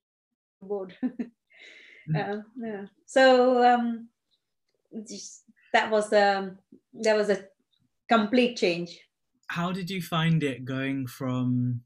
[0.61, 0.95] bored.
[2.15, 2.85] Uh, yeah.
[3.05, 4.09] so um,
[5.07, 6.57] just, that was um
[6.93, 7.45] that was a
[8.07, 8.99] complete change.
[9.45, 11.81] How did you find it going from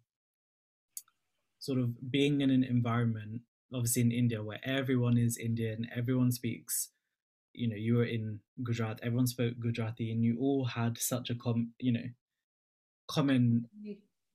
[1.64, 3.42] sort of being in an environment,
[3.74, 6.90] obviously in India, where everyone is Indian, everyone speaks,
[7.54, 11.36] you know, you were in Gujarat, everyone spoke Gujarati, and you all had such a
[11.36, 12.08] com, you know,
[13.08, 13.66] common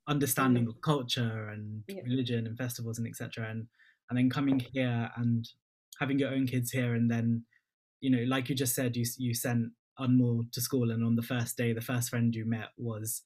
[0.09, 2.01] understanding of culture and yeah.
[2.03, 3.47] religion and festivals and etc.
[3.51, 3.67] And
[4.09, 5.47] and then coming here and
[6.01, 7.45] having your own kids here, and then,
[8.01, 11.29] you know, like you just said, you you sent Anmol to school, and on the
[11.35, 13.23] first day, the first friend you met was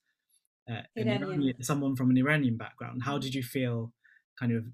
[0.71, 1.63] uh, Iranian.
[1.63, 3.03] someone from an Iranian background.
[3.05, 3.93] How did you feel?
[4.39, 4.65] Kind of,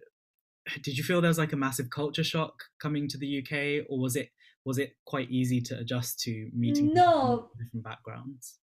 [0.83, 3.99] did you feel there was like a massive culture shock coming to the UK, or
[3.99, 4.31] was it
[4.65, 8.59] was it quite easy to adjust to meeting no different backgrounds?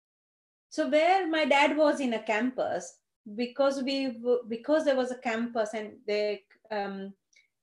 [0.68, 2.99] So where my dad was in a campus,
[3.37, 7.14] because we because there was a campus and the um,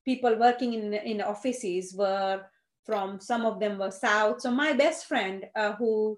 [0.06, 2.42] people working in in offices were
[2.86, 4.42] from some of them were south.
[4.42, 6.18] So my best friend uh, who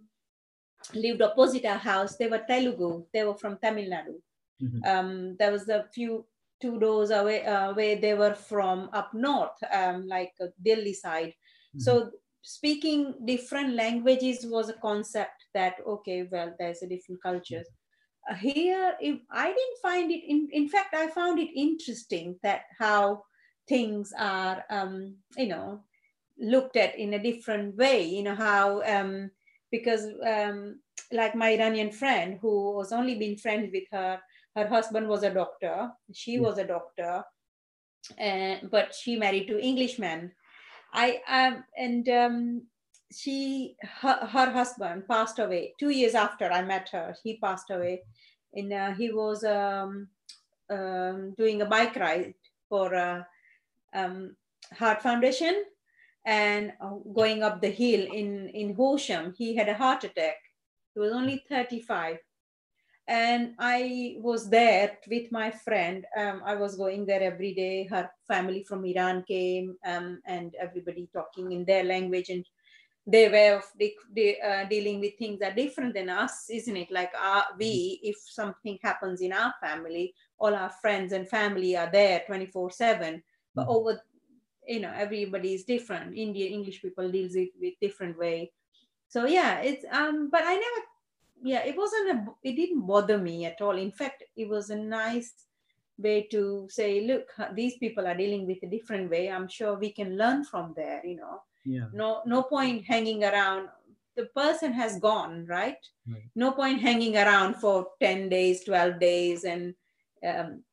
[0.94, 3.06] lived opposite our house, they were Telugu.
[3.14, 4.16] They were from Tamil Nadu.
[4.62, 4.84] Mm-hmm.
[4.86, 6.26] Um, there was a few
[6.62, 11.30] two doors away uh, where they were from up north, um, like uh, Delhi side.
[11.30, 11.80] Mm-hmm.
[11.80, 12.12] So
[12.42, 17.68] speaking different languages was a concept that okay, well, there's a different cultures.
[18.30, 20.24] Uh, here, if, I didn't find it.
[20.28, 23.24] In, in fact, I found it interesting that how
[23.68, 25.84] things are, um, you know,
[26.40, 29.30] looked at in a different way you know how um,
[29.74, 30.04] because
[30.34, 30.80] um,
[31.12, 34.20] like my iranian friend who was only been friends with her
[34.56, 35.90] her husband was a doctor.
[36.14, 37.24] She was a doctor
[38.18, 40.32] and but she married to englishman
[40.94, 41.08] i
[41.38, 42.62] um, and um,
[43.16, 47.16] she her, her husband passed away two years after i met her.
[47.24, 48.02] He passed away
[48.54, 50.10] and uh, he was um,
[50.70, 52.34] um, doing a bike ride
[52.70, 53.24] for uh,
[53.94, 54.36] um,
[54.78, 55.64] heart foundation
[56.26, 60.38] and uh, going up the hill in, in Horsham, he had a heart attack.
[60.94, 62.18] He was only 35.
[63.08, 66.06] And I was there with my friend.
[66.18, 67.84] Um, I was going there every day.
[67.84, 72.30] Her family from Iran came um, and everybody talking in their language.
[72.30, 72.46] And
[73.06, 76.92] their way of de- de- uh, dealing with things are different than us, isn't it?
[76.92, 81.90] Like uh, we, if something happens in our family, all our friends and family are
[81.92, 83.22] there 24 7.
[83.54, 83.72] But mm-hmm.
[83.72, 84.02] over
[84.68, 86.18] you know everybody is different.
[86.18, 88.52] Indian english people deals it with different way.
[89.08, 90.82] So yeah it's um but i never
[91.44, 93.78] yeah it wasn't a it didn't bother me at all.
[93.78, 95.34] In fact it was a nice
[95.98, 99.30] way to say look these people are dealing with a different way.
[99.30, 101.42] I'm sure we can learn from there you know.
[101.66, 101.88] Yeah.
[101.94, 103.70] No no point hanging around.
[104.16, 106.30] The person has gone right, right.
[106.36, 109.74] no point hanging around for 10 days 12 days and
[110.24, 110.64] um,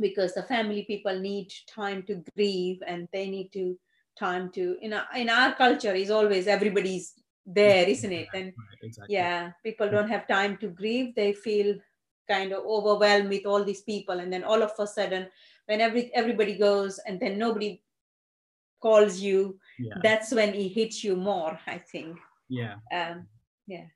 [0.00, 3.78] because the family people need time to grieve and they need to
[4.18, 7.14] time to in our, in our culture is always everybody's
[7.46, 8.28] there isn't it?
[8.34, 9.14] And exactly.
[9.14, 11.14] yeah people don't have time to grieve.
[11.14, 11.76] They feel
[12.28, 14.18] kind of overwhelmed with all these people.
[14.18, 15.28] And then all of a sudden
[15.66, 17.82] when every everybody goes and then nobody
[18.82, 19.94] calls you yeah.
[20.02, 22.18] that's when it hits you more i think.
[22.48, 22.76] Yeah.
[22.92, 23.26] Um
[23.66, 23.86] yeah.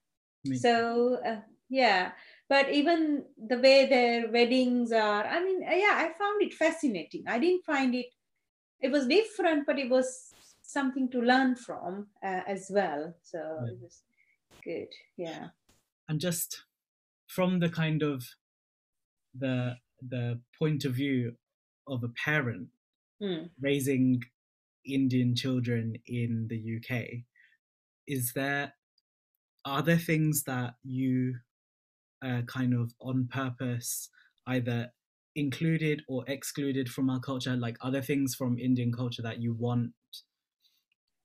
[0.57, 2.13] So uh, yeah
[2.49, 7.39] but even the way their weddings are i mean yeah i found it fascinating i
[7.39, 8.07] didn't find it
[8.81, 13.73] it was different but it was something to learn from uh, as well so yeah.
[13.73, 14.03] it was
[14.65, 15.49] good yeah
[16.09, 16.65] and just
[17.27, 18.25] from the kind of
[19.35, 19.77] the
[20.09, 21.33] the point of view
[21.87, 22.69] of a parent
[23.23, 23.49] mm.
[23.61, 24.23] raising
[24.85, 27.07] indian children in the uk
[28.07, 28.73] is there
[29.65, 31.35] are there things that you
[32.25, 34.11] uh, kind of on purpose
[34.47, 34.93] either
[35.37, 39.93] included or excluded from our culture like other things from indian culture that you want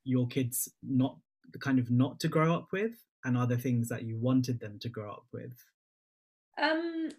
[0.03, 1.17] your kids not
[1.59, 4.89] kind of not to grow up with and other things that you wanted them to
[4.89, 5.53] grow up with?
[6.61, 7.09] Um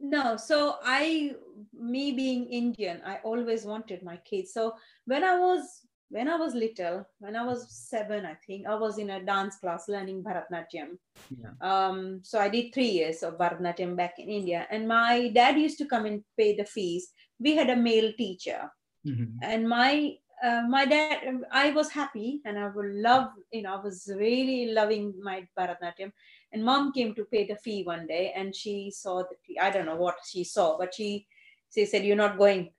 [0.00, 1.32] no so i
[1.72, 4.52] me being indian i always wanted my kids.
[4.52, 5.82] So when i was
[6.12, 9.56] when I was little, when I was seven, I think, I was in a dance
[9.56, 10.98] class learning Bharatnatyam.
[11.30, 11.54] Yeah.
[11.62, 14.66] Um, so I did three years of Bharatnatyam back in India.
[14.70, 17.08] And my dad used to come and pay the fees.
[17.40, 18.70] We had a male teacher.
[19.06, 19.38] Mm-hmm.
[19.42, 21.20] And my uh, my dad,
[21.52, 26.10] I was happy and I would love, you know, I was really loving my Bharatnatyam.
[26.52, 29.58] And mom came to pay the fee one day and she saw the fee.
[29.58, 31.26] I don't know what she saw, but she,
[31.72, 32.70] she said, You're not going.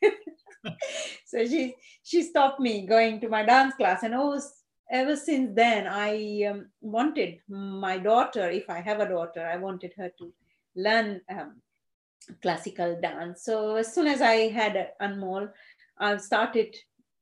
[1.24, 5.86] so she she stopped me going to my dance class and was ever since then
[5.86, 10.32] i um, wanted my daughter if i have a daughter i wanted her to
[10.76, 11.60] learn um,
[12.42, 15.48] classical dance so as soon as i had anmol
[15.98, 16.74] i started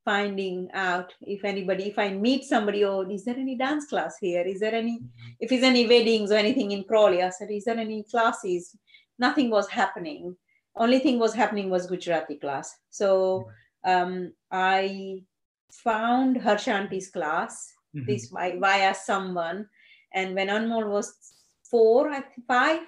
[0.05, 4.41] finding out if anybody, if I meet somebody, oh, is there any dance class here?
[4.41, 5.31] Is there any, mm-hmm.
[5.39, 7.23] if there's any weddings or anything in Crawley?
[7.23, 8.75] I said, is there any classes?
[9.17, 10.35] Nothing was happening.
[10.75, 12.75] Only thing was happening was Gujarati class.
[12.89, 13.49] So
[13.85, 15.23] um, I
[15.71, 18.05] found Harshanti's class, mm-hmm.
[18.09, 19.67] this by, via someone.
[20.13, 21.13] And when Anmol was
[21.69, 22.81] four, I think five,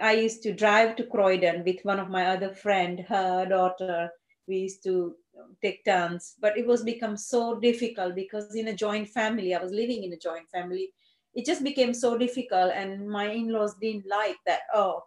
[0.00, 4.10] I used to drive to Croydon with one of my other friend, her daughter.
[4.48, 5.14] We used to
[5.62, 9.72] take turns, but it was become so difficult because in a joint family, I was
[9.72, 10.92] living in a joint family.
[11.34, 14.60] It just became so difficult, and my in-laws didn't like that.
[14.74, 15.04] Oh,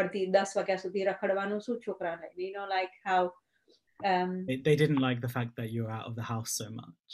[0.00, 3.22] અડધી દસ વાગ્યા સુધી રખડવાનું શું છોકરાને you know like how
[4.10, 6.68] um they, they didn't like the fact that you were out of the house so
[6.80, 7.10] much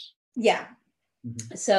[0.49, 0.65] yeah
[1.27, 1.57] mm-hmm.
[1.67, 1.77] so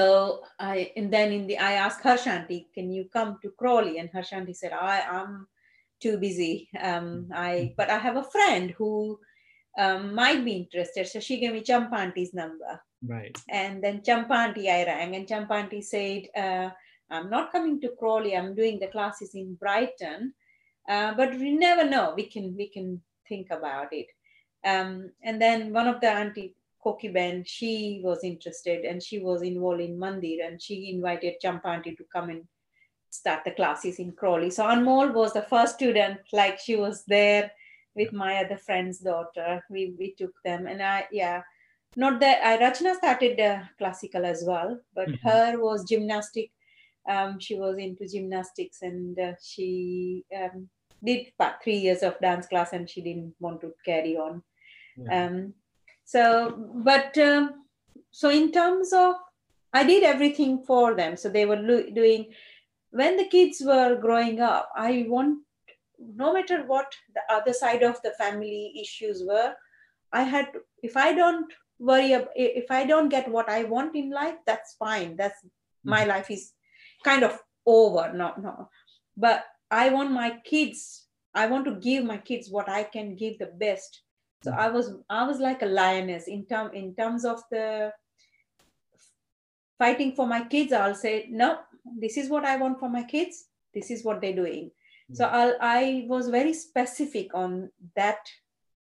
[0.73, 4.55] i and then in the i asked Harshanti can you come to Crawley and Harshanti
[4.61, 5.34] said I I'm
[6.03, 6.53] too busy
[6.89, 7.07] um
[7.47, 7.73] I mm-hmm.
[7.80, 8.91] but I have a friend who
[9.84, 12.73] um, might be interested so she gave me Champanti's number
[13.13, 16.67] right and then Champanti I rang and Champanti said uh,
[17.15, 20.21] I'm not coming to Crawley I'm doing the classes in Brighton
[20.89, 22.14] uh, but we never know.
[22.16, 24.07] We can we can think about it.
[24.64, 26.55] Um, and then one of the auntie
[26.85, 31.97] Koki Ben, she was interested and she was involved in Mandir and she invited Champanti
[31.97, 32.45] to come and
[33.09, 34.51] start the classes in Crawley.
[34.51, 37.51] So Anmol was the first student, like she was there
[37.95, 39.64] with my other friend's daughter.
[39.70, 41.43] We, we took them and I, yeah,
[41.97, 45.28] not that I, Rachna started uh, classical as well, but mm-hmm.
[45.28, 46.51] her was gymnastic.
[47.09, 50.68] Um, she was into gymnastics and uh, she um,
[51.05, 54.42] did about three years of dance class and she didn't want to carry on.
[54.96, 55.26] Yeah.
[55.26, 55.55] Um,
[56.05, 57.64] so, but um,
[58.11, 59.16] so in terms of,
[59.72, 61.16] I did everything for them.
[61.16, 62.32] So they were lo- doing,
[62.90, 65.40] when the kids were growing up, I want,
[65.98, 69.55] no matter what the other side of the family issues were,
[70.12, 70.48] I had,
[70.82, 74.76] if I don't worry, about, if I don't get what I want in life, that's
[74.78, 75.16] fine.
[75.16, 75.90] That's mm-hmm.
[75.90, 76.52] my life is
[77.02, 78.12] kind of over.
[78.12, 78.68] No, no.
[79.16, 83.38] But I want my kids, I want to give my kids what I can give
[83.38, 84.02] the best.
[84.44, 87.92] So I was I was like a lioness in term in terms of the
[89.78, 90.72] fighting for my kids.
[90.72, 91.60] I'll say, no,
[91.98, 93.46] this is what I want for my kids.
[93.72, 94.70] This is what they're doing.
[95.12, 95.34] So hmm.
[95.34, 98.18] I'll, I was very specific on that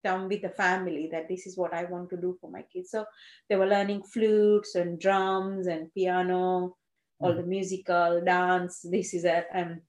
[0.03, 2.91] term with the family that this is what I want to do for my kids.
[2.91, 3.05] So
[3.49, 6.75] they were learning flutes and drums and piano,
[7.19, 7.37] all hmm.
[7.37, 8.85] the musical dance.
[8.89, 9.81] This is a um,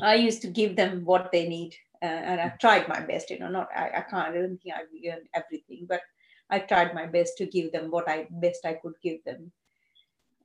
[0.00, 3.30] I used to give them what they need, uh, and I tried my best.
[3.30, 4.28] You know, not I, I can't.
[4.28, 6.02] I don't think I've earned everything, but
[6.48, 9.52] I tried my best to give them what I best I could give them,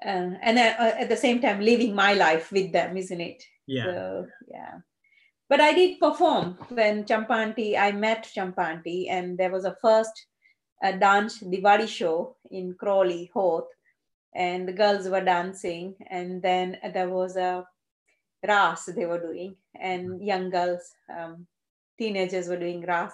[0.03, 3.43] uh, and uh, at the same time living my life with them, isn't it?
[3.67, 3.85] Yeah.
[3.85, 4.73] So, yeah.
[5.47, 7.77] But I did perform when Champanti.
[7.77, 10.25] I met Champanti, and there was a first
[10.83, 13.69] uh, dance Diwali show in Crawley, Hawth,
[14.33, 17.65] and the girls were dancing, and then there was a
[18.47, 19.55] ras they were doing.
[19.79, 20.81] And young girls
[21.15, 21.47] um,
[21.97, 23.13] teenagers were doing ras.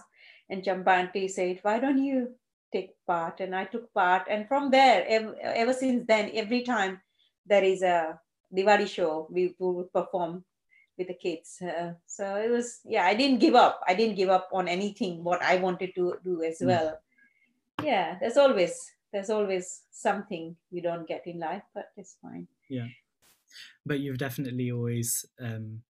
[0.50, 2.36] And champanti said why don't you
[2.72, 3.40] take part?
[3.40, 4.28] And i took part.
[4.30, 7.02] And from there ever, ever since then every time
[7.46, 8.20] there is a
[8.54, 10.44] diwali show we would perform
[10.98, 11.62] with the kids.
[11.62, 13.82] Uh, so it was yeah i didn't give up.
[13.88, 16.68] I didn't give up on anything what i wanted to do as mm.
[16.68, 17.00] well.
[17.84, 18.76] Yeah there's always
[19.12, 22.48] there's always something you don't get in life but it's fine.
[22.70, 22.88] Yeah
[23.86, 25.82] but you've definitely always um,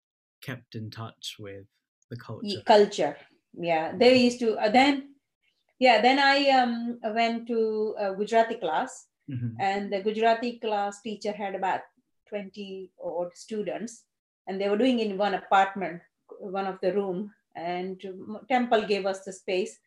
[0.42, 1.66] kept in touch with
[2.10, 2.62] the culture.
[2.66, 3.18] Culture,
[3.54, 3.94] yeah.
[3.96, 5.16] They used to uh, then,
[5.80, 6.02] yeah.
[6.02, 9.60] Then I um, went to a Gujarati class, mm-hmm.
[9.60, 11.82] and the Gujarati class teacher had about
[12.28, 14.04] twenty odd students,
[14.48, 16.02] and they were doing in one apartment,
[16.40, 18.02] one of the room, and
[18.50, 19.78] Temple gave us the space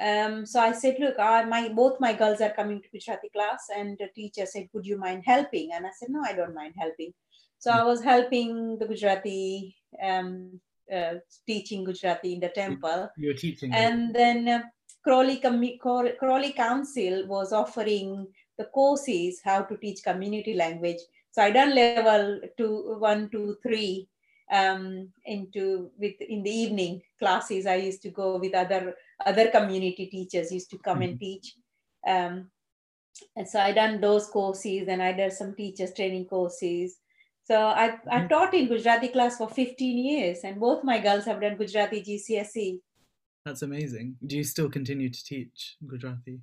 [0.00, 3.66] um, so I said, look, I, my both my girls are coming to Gujarati class,
[3.76, 5.70] and the teacher said, would you mind helping?
[5.72, 7.12] And I said, no, I don't mind helping.
[7.58, 10.60] So I was helping the Gujarati, um,
[10.92, 11.14] uh,
[11.46, 13.08] teaching Gujarati in the temple.
[13.16, 13.72] You were teaching.
[13.72, 14.62] And then uh,
[15.02, 18.26] Crawley, Crawley Council was offering
[18.58, 20.98] the courses how to teach community language.
[21.30, 24.08] So I done level two, one, two, three
[24.52, 27.66] um, into with in the evening classes.
[27.66, 31.10] I used to go with other other community teachers used to come mm-hmm.
[31.10, 31.54] and teach.
[32.06, 32.50] Um,
[33.36, 36.98] and so I done those courses and I did some teachers training courses.
[37.44, 38.08] So I, mm-hmm.
[38.10, 42.02] I taught in Gujarati class for 15 years and both my girls have done Gujarati
[42.02, 42.80] GCSE.
[43.44, 44.16] That's amazing.
[44.26, 46.40] Do you still continue to teach Gujarati?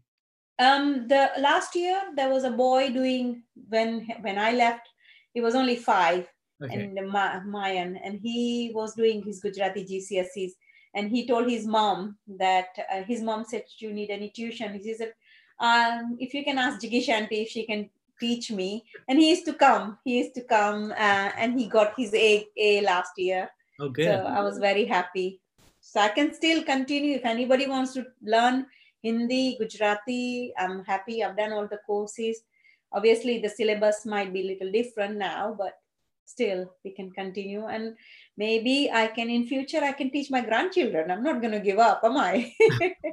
[0.60, 4.88] Um, the last year there was a boy doing when when I left,
[5.34, 6.28] he was only five
[6.62, 6.92] okay.
[6.96, 10.52] and Mayan, and he was doing his Gujarati GCSEs
[10.94, 14.94] and he told his mom that uh, his mom said you need any tuition he
[14.94, 15.14] said
[15.62, 17.90] um, if you can ask Jiggy Shanti if she can
[18.22, 18.86] teach me.
[19.10, 19.98] And he used to come.
[20.06, 23.50] He used to come, uh, and he got his A A last year.
[23.80, 24.06] Okay.
[24.06, 25.42] So I was very happy.
[25.82, 27.16] So I can still continue.
[27.16, 28.68] If anybody wants to learn
[29.04, 31.24] Hindi, Gujarati, I'm happy.
[31.24, 32.44] I've done all the courses.
[32.94, 35.74] Obviously, the syllabus might be a little different now, but
[36.32, 37.66] still we can continue.
[37.66, 37.96] And
[38.38, 41.12] maybe I can in future I can teach my grandchildren.
[41.12, 42.54] I'm not going to give up, am I?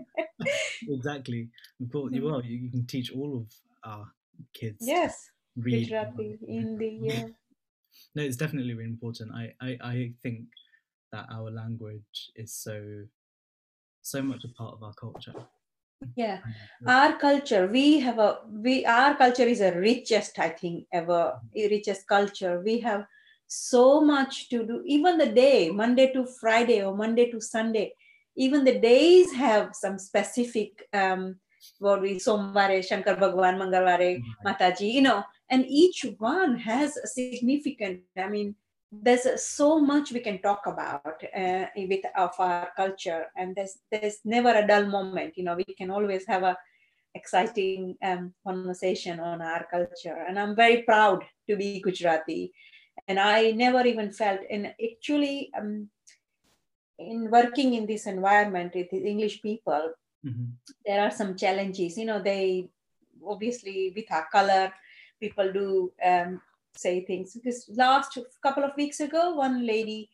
[0.88, 1.48] exactly.
[1.80, 2.24] But you mm.
[2.24, 2.44] will.
[2.44, 3.46] You can teach all of
[3.84, 4.06] our
[4.54, 4.78] kids.
[4.80, 5.30] Yes.
[5.56, 5.88] Read.
[5.88, 7.26] Gujarati, Hindi, yeah.
[8.14, 9.32] No, it's definitely really important.
[9.34, 10.46] I, I, I think
[11.12, 13.04] that our language is so
[14.02, 15.34] so much a part of our culture.
[16.14, 16.38] Yeah,
[16.86, 17.66] our culture.
[17.66, 22.60] We have a we our culture is the richest, I think, ever richest culture.
[22.64, 23.04] We have
[23.48, 24.82] so much to do.
[24.86, 27.94] Even the day, Monday to Friday or Monday to Sunday,
[28.36, 31.36] even the days have some specific um
[31.80, 38.02] what we Somvare, Shankar Bhagwan, Mangalware, Mataji, you know, and each one has a significant,
[38.16, 38.54] I mean,
[38.90, 44.18] there's so much we can talk about uh, with of our culture and there's there's
[44.24, 45.36] never a dull moment.
[45.36, 46.56] You know we can always have a
[47.14, 52.52] exciting um, conversation on our culture and i'm very proud to be gujarati.
[53.08, 55.88] And i never even felt and actually um,
[56.98, 59.92] in working in this environment with the english people
[60.26, 60.46] Mm-hmm.
[60.84, 61.96] there are some challenges.
[61.96, 62.68] You know they
[63.24, 64.72] obviously with our color
[65.20, 66.40] people do um,
[66.78, 67.34] say things.
[67.34, 70.10] Because last couple of weeks ago one lady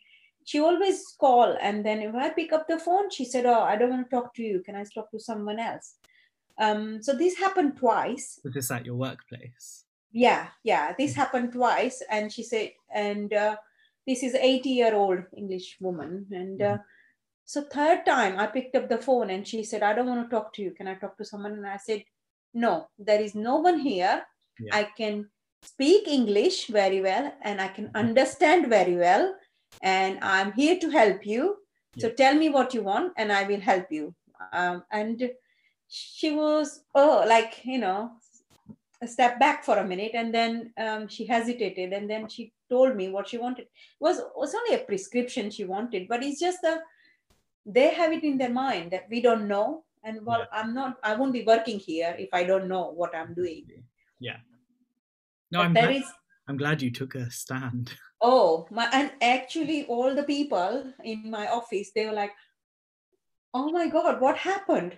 [0.47, 3.77] she always call and then if i pick up the phone she said oh i
[3.77, 4.61] don't want to talk to you.
[4.65, 5.95] Can i talk to someone else?
[6.59, 8.41] Um, so this happened twice.
[8.45, 9.85] Was this at your workplace?
[10.15, 13.57] yeah yeah this happened twice and she said and uh,
[14.07, 16.79] this is 80 year old english woman and uh,
[17.45, 20.35] so third time i picked up the phone and she said i don't want to
[20.35, 20.71] talk to you.
[20.71, 21.53] Can i talk to someone?
[21.53, 22.05] And i said
[22.55, 24.23] no there is no one here.
[24.61, 24.77] Yeah.
[24.77, 25.29] i can
[25.71, 29.35] speak english very well and i can understand very well
[29.83, 31.57] and i'm here to help you
[32.03, 32.15] so Yeah.
[32.21, 34.15] tell me what you want and i will help you
[34.53, 35.31] um, and
[35.89, 38.01] she was oh like you know
[39.03, 42.97] a step back for a minute and then um, she hesitated and then she told
[42.97, 46.63] me what she wanted it was was only a prescription she wanted but it's just
[46.65, 46.81] a
[47.67, 50.61] they have it in their mind that we don't know and well Yeah.
[50.61, 53.65] i'm not i won't be working here if i don't know what i'm doing
[54.21, 54.39] Yeah.
[55.51, 56.05] No, But I'm there glad, is
[56.49, 57.93] I'm glad you took a stand.
[58.23, 62.33] oh my and actually all the people in my office they were like
[63.53, 64.97] oh my god what happened?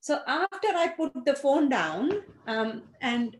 [0.00, 2.10] So after i put the phone down
[2.46, 3.36] um, and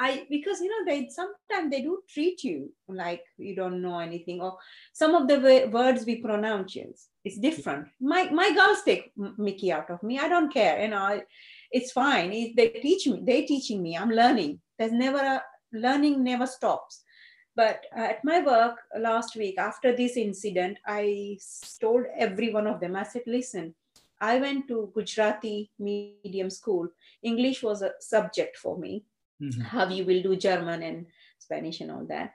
[0.00, 4.40] i because you know they sometimes they do treat you like you don't know anything
[4.40, 4.56] or
[4.92, 7.88] some of the wa- words we pronounce is it's different.
[8.00, 10.18] My my girls take mickey out of me.
[10.18, 11.24] I don't care you know I-
[11.70, 12.32] it's fine.
[12.32, 14.60] It- they teach me they teaching me i'm learning.
[14.78, 15.42] There's never a
[15.72, 17.02] learning never stops.
[17.56, 21.38] But uh, at my work last week after this incident I
[21.80, 23.74] told every one of them i said listen
[24.20, 26.88] i went to gujarati medium school.
[27.22, 29.04] English was a subject for me.
[29.42, 29.62] Mhm.
[29.62, 31.06] how you will do german and
[31.38, 32.32] spanish and all that.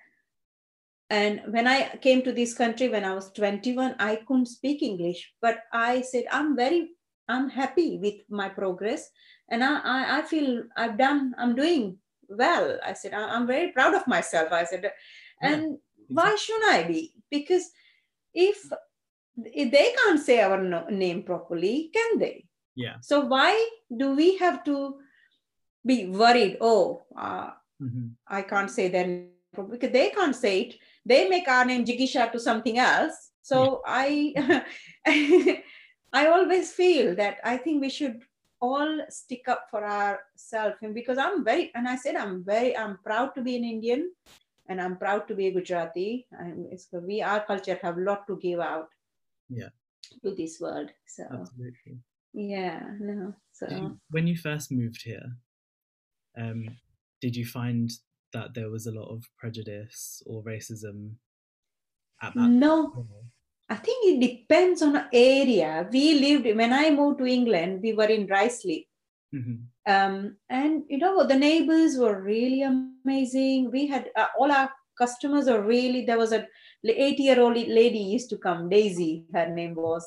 [1.10, 5.34] And when i came to this country when i was 21 i couldn't speak english.
[5.42, 6.92] But i said i'm very
[7.28, 9.10] i'm happy with my progress.
[9.50, 12.00] And i i, I feel i've done i'm doing
[12.30, 14.92] well i said "I- i'm very proud of myself i said
[15.42, 17.72] and why shouldn't i be because
[18.34, 18.58] if,
[19.38, 22.46] if they can't say our no, name properly can they
[22.76, 22.96] Yeah.
[23.02, 23.54] so why
[23.96, 25.00] do we have to
[25.86, 27.52] be worried oh uh,
[27.82, 28.16] Mhm.
[28.28, 29.30] I can't say their name
[29.70, 30.76] because they can't say it.
[31.06, 33.32] They make our name Jigisha to something else.
[33.42, 34.34] So I
[36.14, 38.22] I always feel that I think we should
[38.64, 42.98] all stick up for ourselves and because I'm very and I said I'm very I'm
[43.04, 44.10] proud to be an Indian
[44.70, 46.26] and I'm proud to be a Gujarati.
[46.32, 48.88] And it's we our culture have a lot to give out
[49.50, 49.70] Yeah.
[50.24, 50.92] to this world.
[51.06, 52.00] So Absolutely.
[52.34, 53.36] yeah, no.
[53.52, 55.28] So when you first moved here,
[56.38, 56.78] um,
[57.22, 57.92] did you find
[58.32, 61.16] that there was a lot of prejudice or racism
[62.22, 63.08] at that no point?
[63.74, 65.70] I think it depends on the area.
[65.92, 67.82] We lived when I moved to England.
[67.86, 68.82] We were in Risley,
[69.38, 69.56] Mhm.
[69.94, 70.16] um,
[70.60, 73.72] and you know the neighbors were really amazing.
[73.76, 74.70] We had uh, all our
[75.02, 76.02] customers are really.
[76.10, 76.42] There was a
[77.06, 79.12] eighty-year-old lady used to come, Daisy.
[79.38, 80.06] Her name was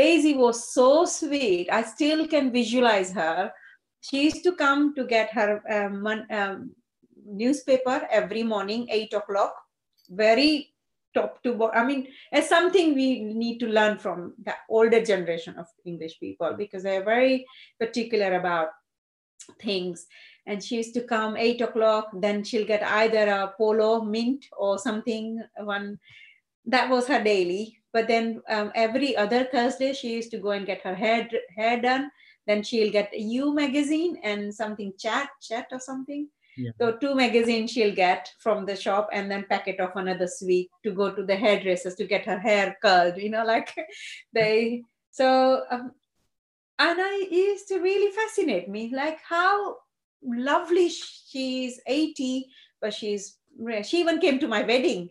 [0.00, 0.34] Daisy.
[0.44, 0.88] Was so
[1.18, 1.66] sweet.
[1.78, 3.52] I still can visualize her.
[4.08, 6.06] She used to come to get her um,
[6.40, 6.70] um,
[7.42, 9.54] newspaper every morning, eight o'clock.
[10.08, 10.69] Very
[11.14, 11.82] top to bottom.
[11.82, 16.54] I mean, it's something we need to learn from the older generation of English people
[16.56, 17.46] because they're very
[17.78, 18.68] particular about
[19.60, 20.06] things.
[20.46, 24.78] And she used to come eight o'clock then she'll get either a polo mint or
[24.78, 25.98] something one.
[26.66, 27.78] That was her daily.
[27.92, 31.80] But then um, every other thursday she used to go and get her hair hair
[31.80, 32.10] done.
[32.46, 36.70] Then she'll get a you magazine and something chat chat or something Yeah.
[36.78, 40.92] so two magazines she'll get from the shop and then packet of another sweet to
[40.92, 43.74] go to the hairdressers to get her hair curled you know like
[44.32, 45.92] they so um,
[46.78, 49.76] and i used to really fascinate me like how
[50.22, 52.46] lovely she's 80
[52.80, 53.38] but she's
[53.82, 55.10] she even came to my wedding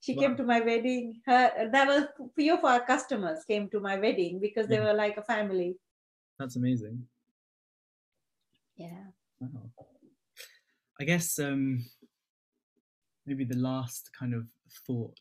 [0.00, 0.22] she Wow.
[0.22, 2.04] came to my wedding her that was
[2.34, 4.86] few of our customers came to my wedding because they Yeah.
[4.86, 5.76] were like a family
[6.38, 7.06] That's amazing.
[8.76, 9.04] yeah
[9.40, 9.79] Wow.
[11.00, 11.86] I guess um,
[13.24, 14.44] maybe the last kind of
[14.86, 15.18] thought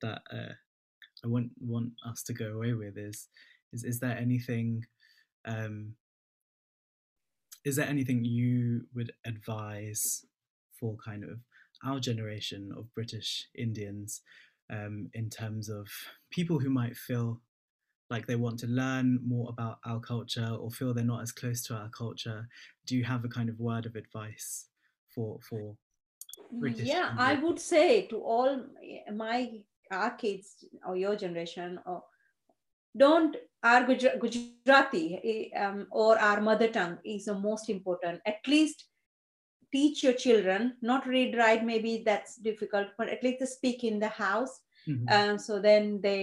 [0.00, 0.54] that uh,
[1.22, 3.28] I want want us to go away with is
[3.74, 4.86] is is there anything
[5.44, 5.94] um,
[7.66, 10.24] is there anything you would advise
[10.72, 11.38] for kind of
[11.84, 14.22] our generation of British Indians
[14.70, 15.86] um, in terms of
[16.30, 17.42] people who might feel
[18.12, 21.60] like they want to learn more about our culture or feel they're not as close
[21.66, 22.40] to our culture
[22.86, 24.46] do you have a kind of word of advice
[25.14, 25.74] for for
[26.60, 28.50] British yeah i would say to all
[29.24, 29.38] my
[29.90, 30.46] our kids
[30.86, 31.98] or your generation or
[33.04, 33.36] don't
[33.70, 38.78] our Guj- gujarati eh, um, or our mother tongue is the most important at least
[39.74, 43.98] teach your children not read write maybe that's difficult but at least to speak in
[44.04, 44.54] the house
[44.88, 45.06] Mhm.
[45.14, 46.22] um, so then they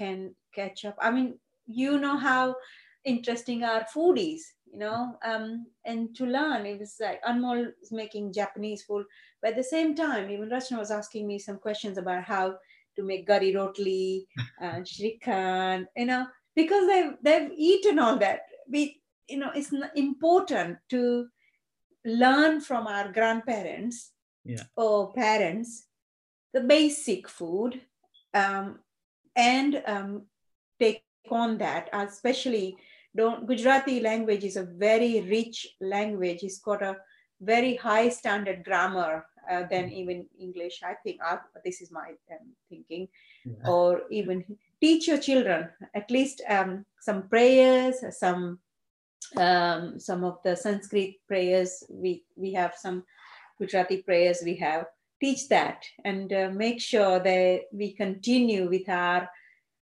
[0.00, 0.18] can
[0.58, 2.54] catch up i mean you know how
[3.04, 5.16] interesting our food is you know?
[5.24, 9.06] Um, and to learn it was like anmol is making japanese food
[9.40, 12.46] but at the same time even rachna was asking me some questions about how
[12.96, 14.26] to make gari rotli
[14.60, 16.26] and shrikand you know?
[16.56, 18.40] Because they've they've eaten all that.
[18.68, 21.28] We you know it's important to
[22.04, 24.12] learn from our grandparents
[24.44, 24.64] Yeah.
[24.76, 25.88] or parents
[26.54, 27.80] the basic food
[28.34, 28.78] um,
[29.36, 30.26] and um,
[30.80, 32.76] take on that especially
[33.16, 36.42] don't gujarati language is a very rich language.
[36.42, 36.96] It's got a
[37.40, 42.48] very high standard grammar uh, than even english i think I, this is my um,
[42.68, 43.08] thinking.
[43.44, 43.70] Yeah.
[43.70, 44.44] or even
[44.80, 48.58] teach your children at least um, some prayers some
[49.36, 51.84] um, some of the sanskrit prayers.
[51.90, 53.04] We we have some
[53.58, 54.86] gujarati prayers we have.
[55.20, 59.28] Teach that and uh, make sure that we continue with our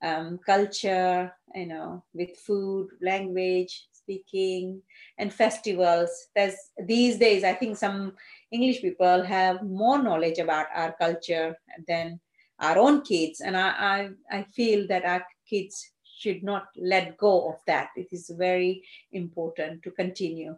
[0.02, 4.82] um, culture you know with food language speaking
[5.18, 6.10] and festivals.
[6.36, 8.16] There's these days i think some
[8.52, 12.20] english people have more knowledge about our culture than
[12.60, 13.42] our own kids.
[13.42, 17.90] And i i, I feel that our kids should not let go of that.
[17.96, 20.58] It is very important to continue.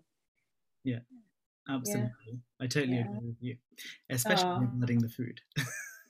[0.83, 0.99] Yeah,
[1.69, 2.41] absolutely.
[2.59, 3.01] I totally Yeah.
[3.01, 3.57] agree with you
[4.09, 5.41] especially regarding the food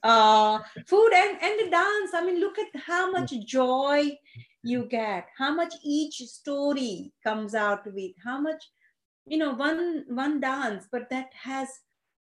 [0.02, 2.10] uh food and and the dance.
[2.14, 4.18] I mean look at how much joy
[4.62, 5.28] you get.
[5.36, 8.12] How much each story comes out with.
[8.24, 8.70] How much
[9.26, 11.68] you know one one dance but that has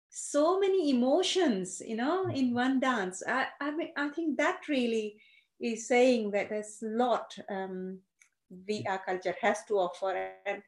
[0.10, 3.24] so many emotions you know in one dance.
[3.28, 5.18] I i mean i think that really
[5.60, 8.00] is saying that there's a lot um
[8.88, 10.30] our culture has to offer.
[10.46, 10.62] And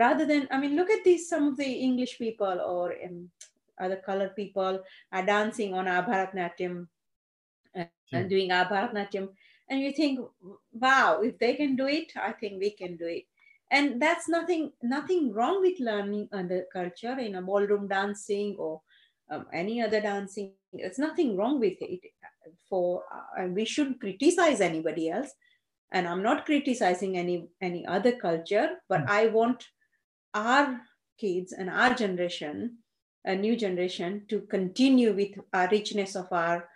[0.00, 3.28] rather than i mean look at these some of the english people or um,
[3.80, 4.80] other colored people
[5.12, 6.86] are dancing on our Bharatnatyam
[7.78, 9.28] uh, and doing our Bharatnatyam.
[9.68, 10.20] And you think,
[10.72, 13.24] wow, if they can do it, I think we can do it.
[13.70, 18.82] And that's nothing, nothing wrong with learning other culture in a ballroom dancing or
[19.30, 20.52] um, any other dancing.
[20.72, 22.00] There's nothing wrong with it.
[22.68, 25.30] For uh, and we shouldn't criticize anybody else.
[25.92, 29.66] And I'm not criticizing any any other culture, but I want
[30.34, 30.80] our
[31.18, 32.78] kids and our generation
[33.24, 36.68] a new generation to continue with our richness of our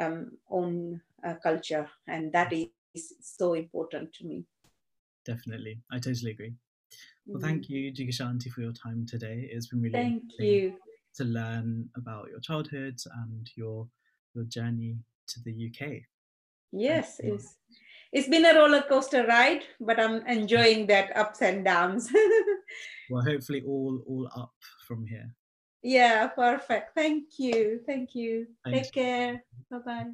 [0.00, 1.88] um, own uh, culture.
[2.06, 4.44] And that is so important to me.
[5.24, 5.80] Definitely.
[5.90, 6.54] I totally agree.
[7.26, 7.42] Well Mm.
[7.42, 9.48] thank you jigashanti for your time today.
[9.50, 10.74] It's been really thank you.
[11.16, 13.88] to learn about your childhood and your
[14.34, 14.96] your journey
[15.28, 15.80] to the uk
[16.72, 17.56] yes it's
[18.12, 22.12] it's been a roller coaster ride but i'm enjoying that ups and downs.
[23.10, 24.54] Well hopefully all all up
[24.86, 25.28] from here
[25.86, 26.94] yeah perfect.
[26.94, 27.80] Thank you.
[27.86, 28.46] Thank you.
[28.64, 28.90] Thanks.
[28.90, 29.44] take care.
[29.70, 30.12] Bye bye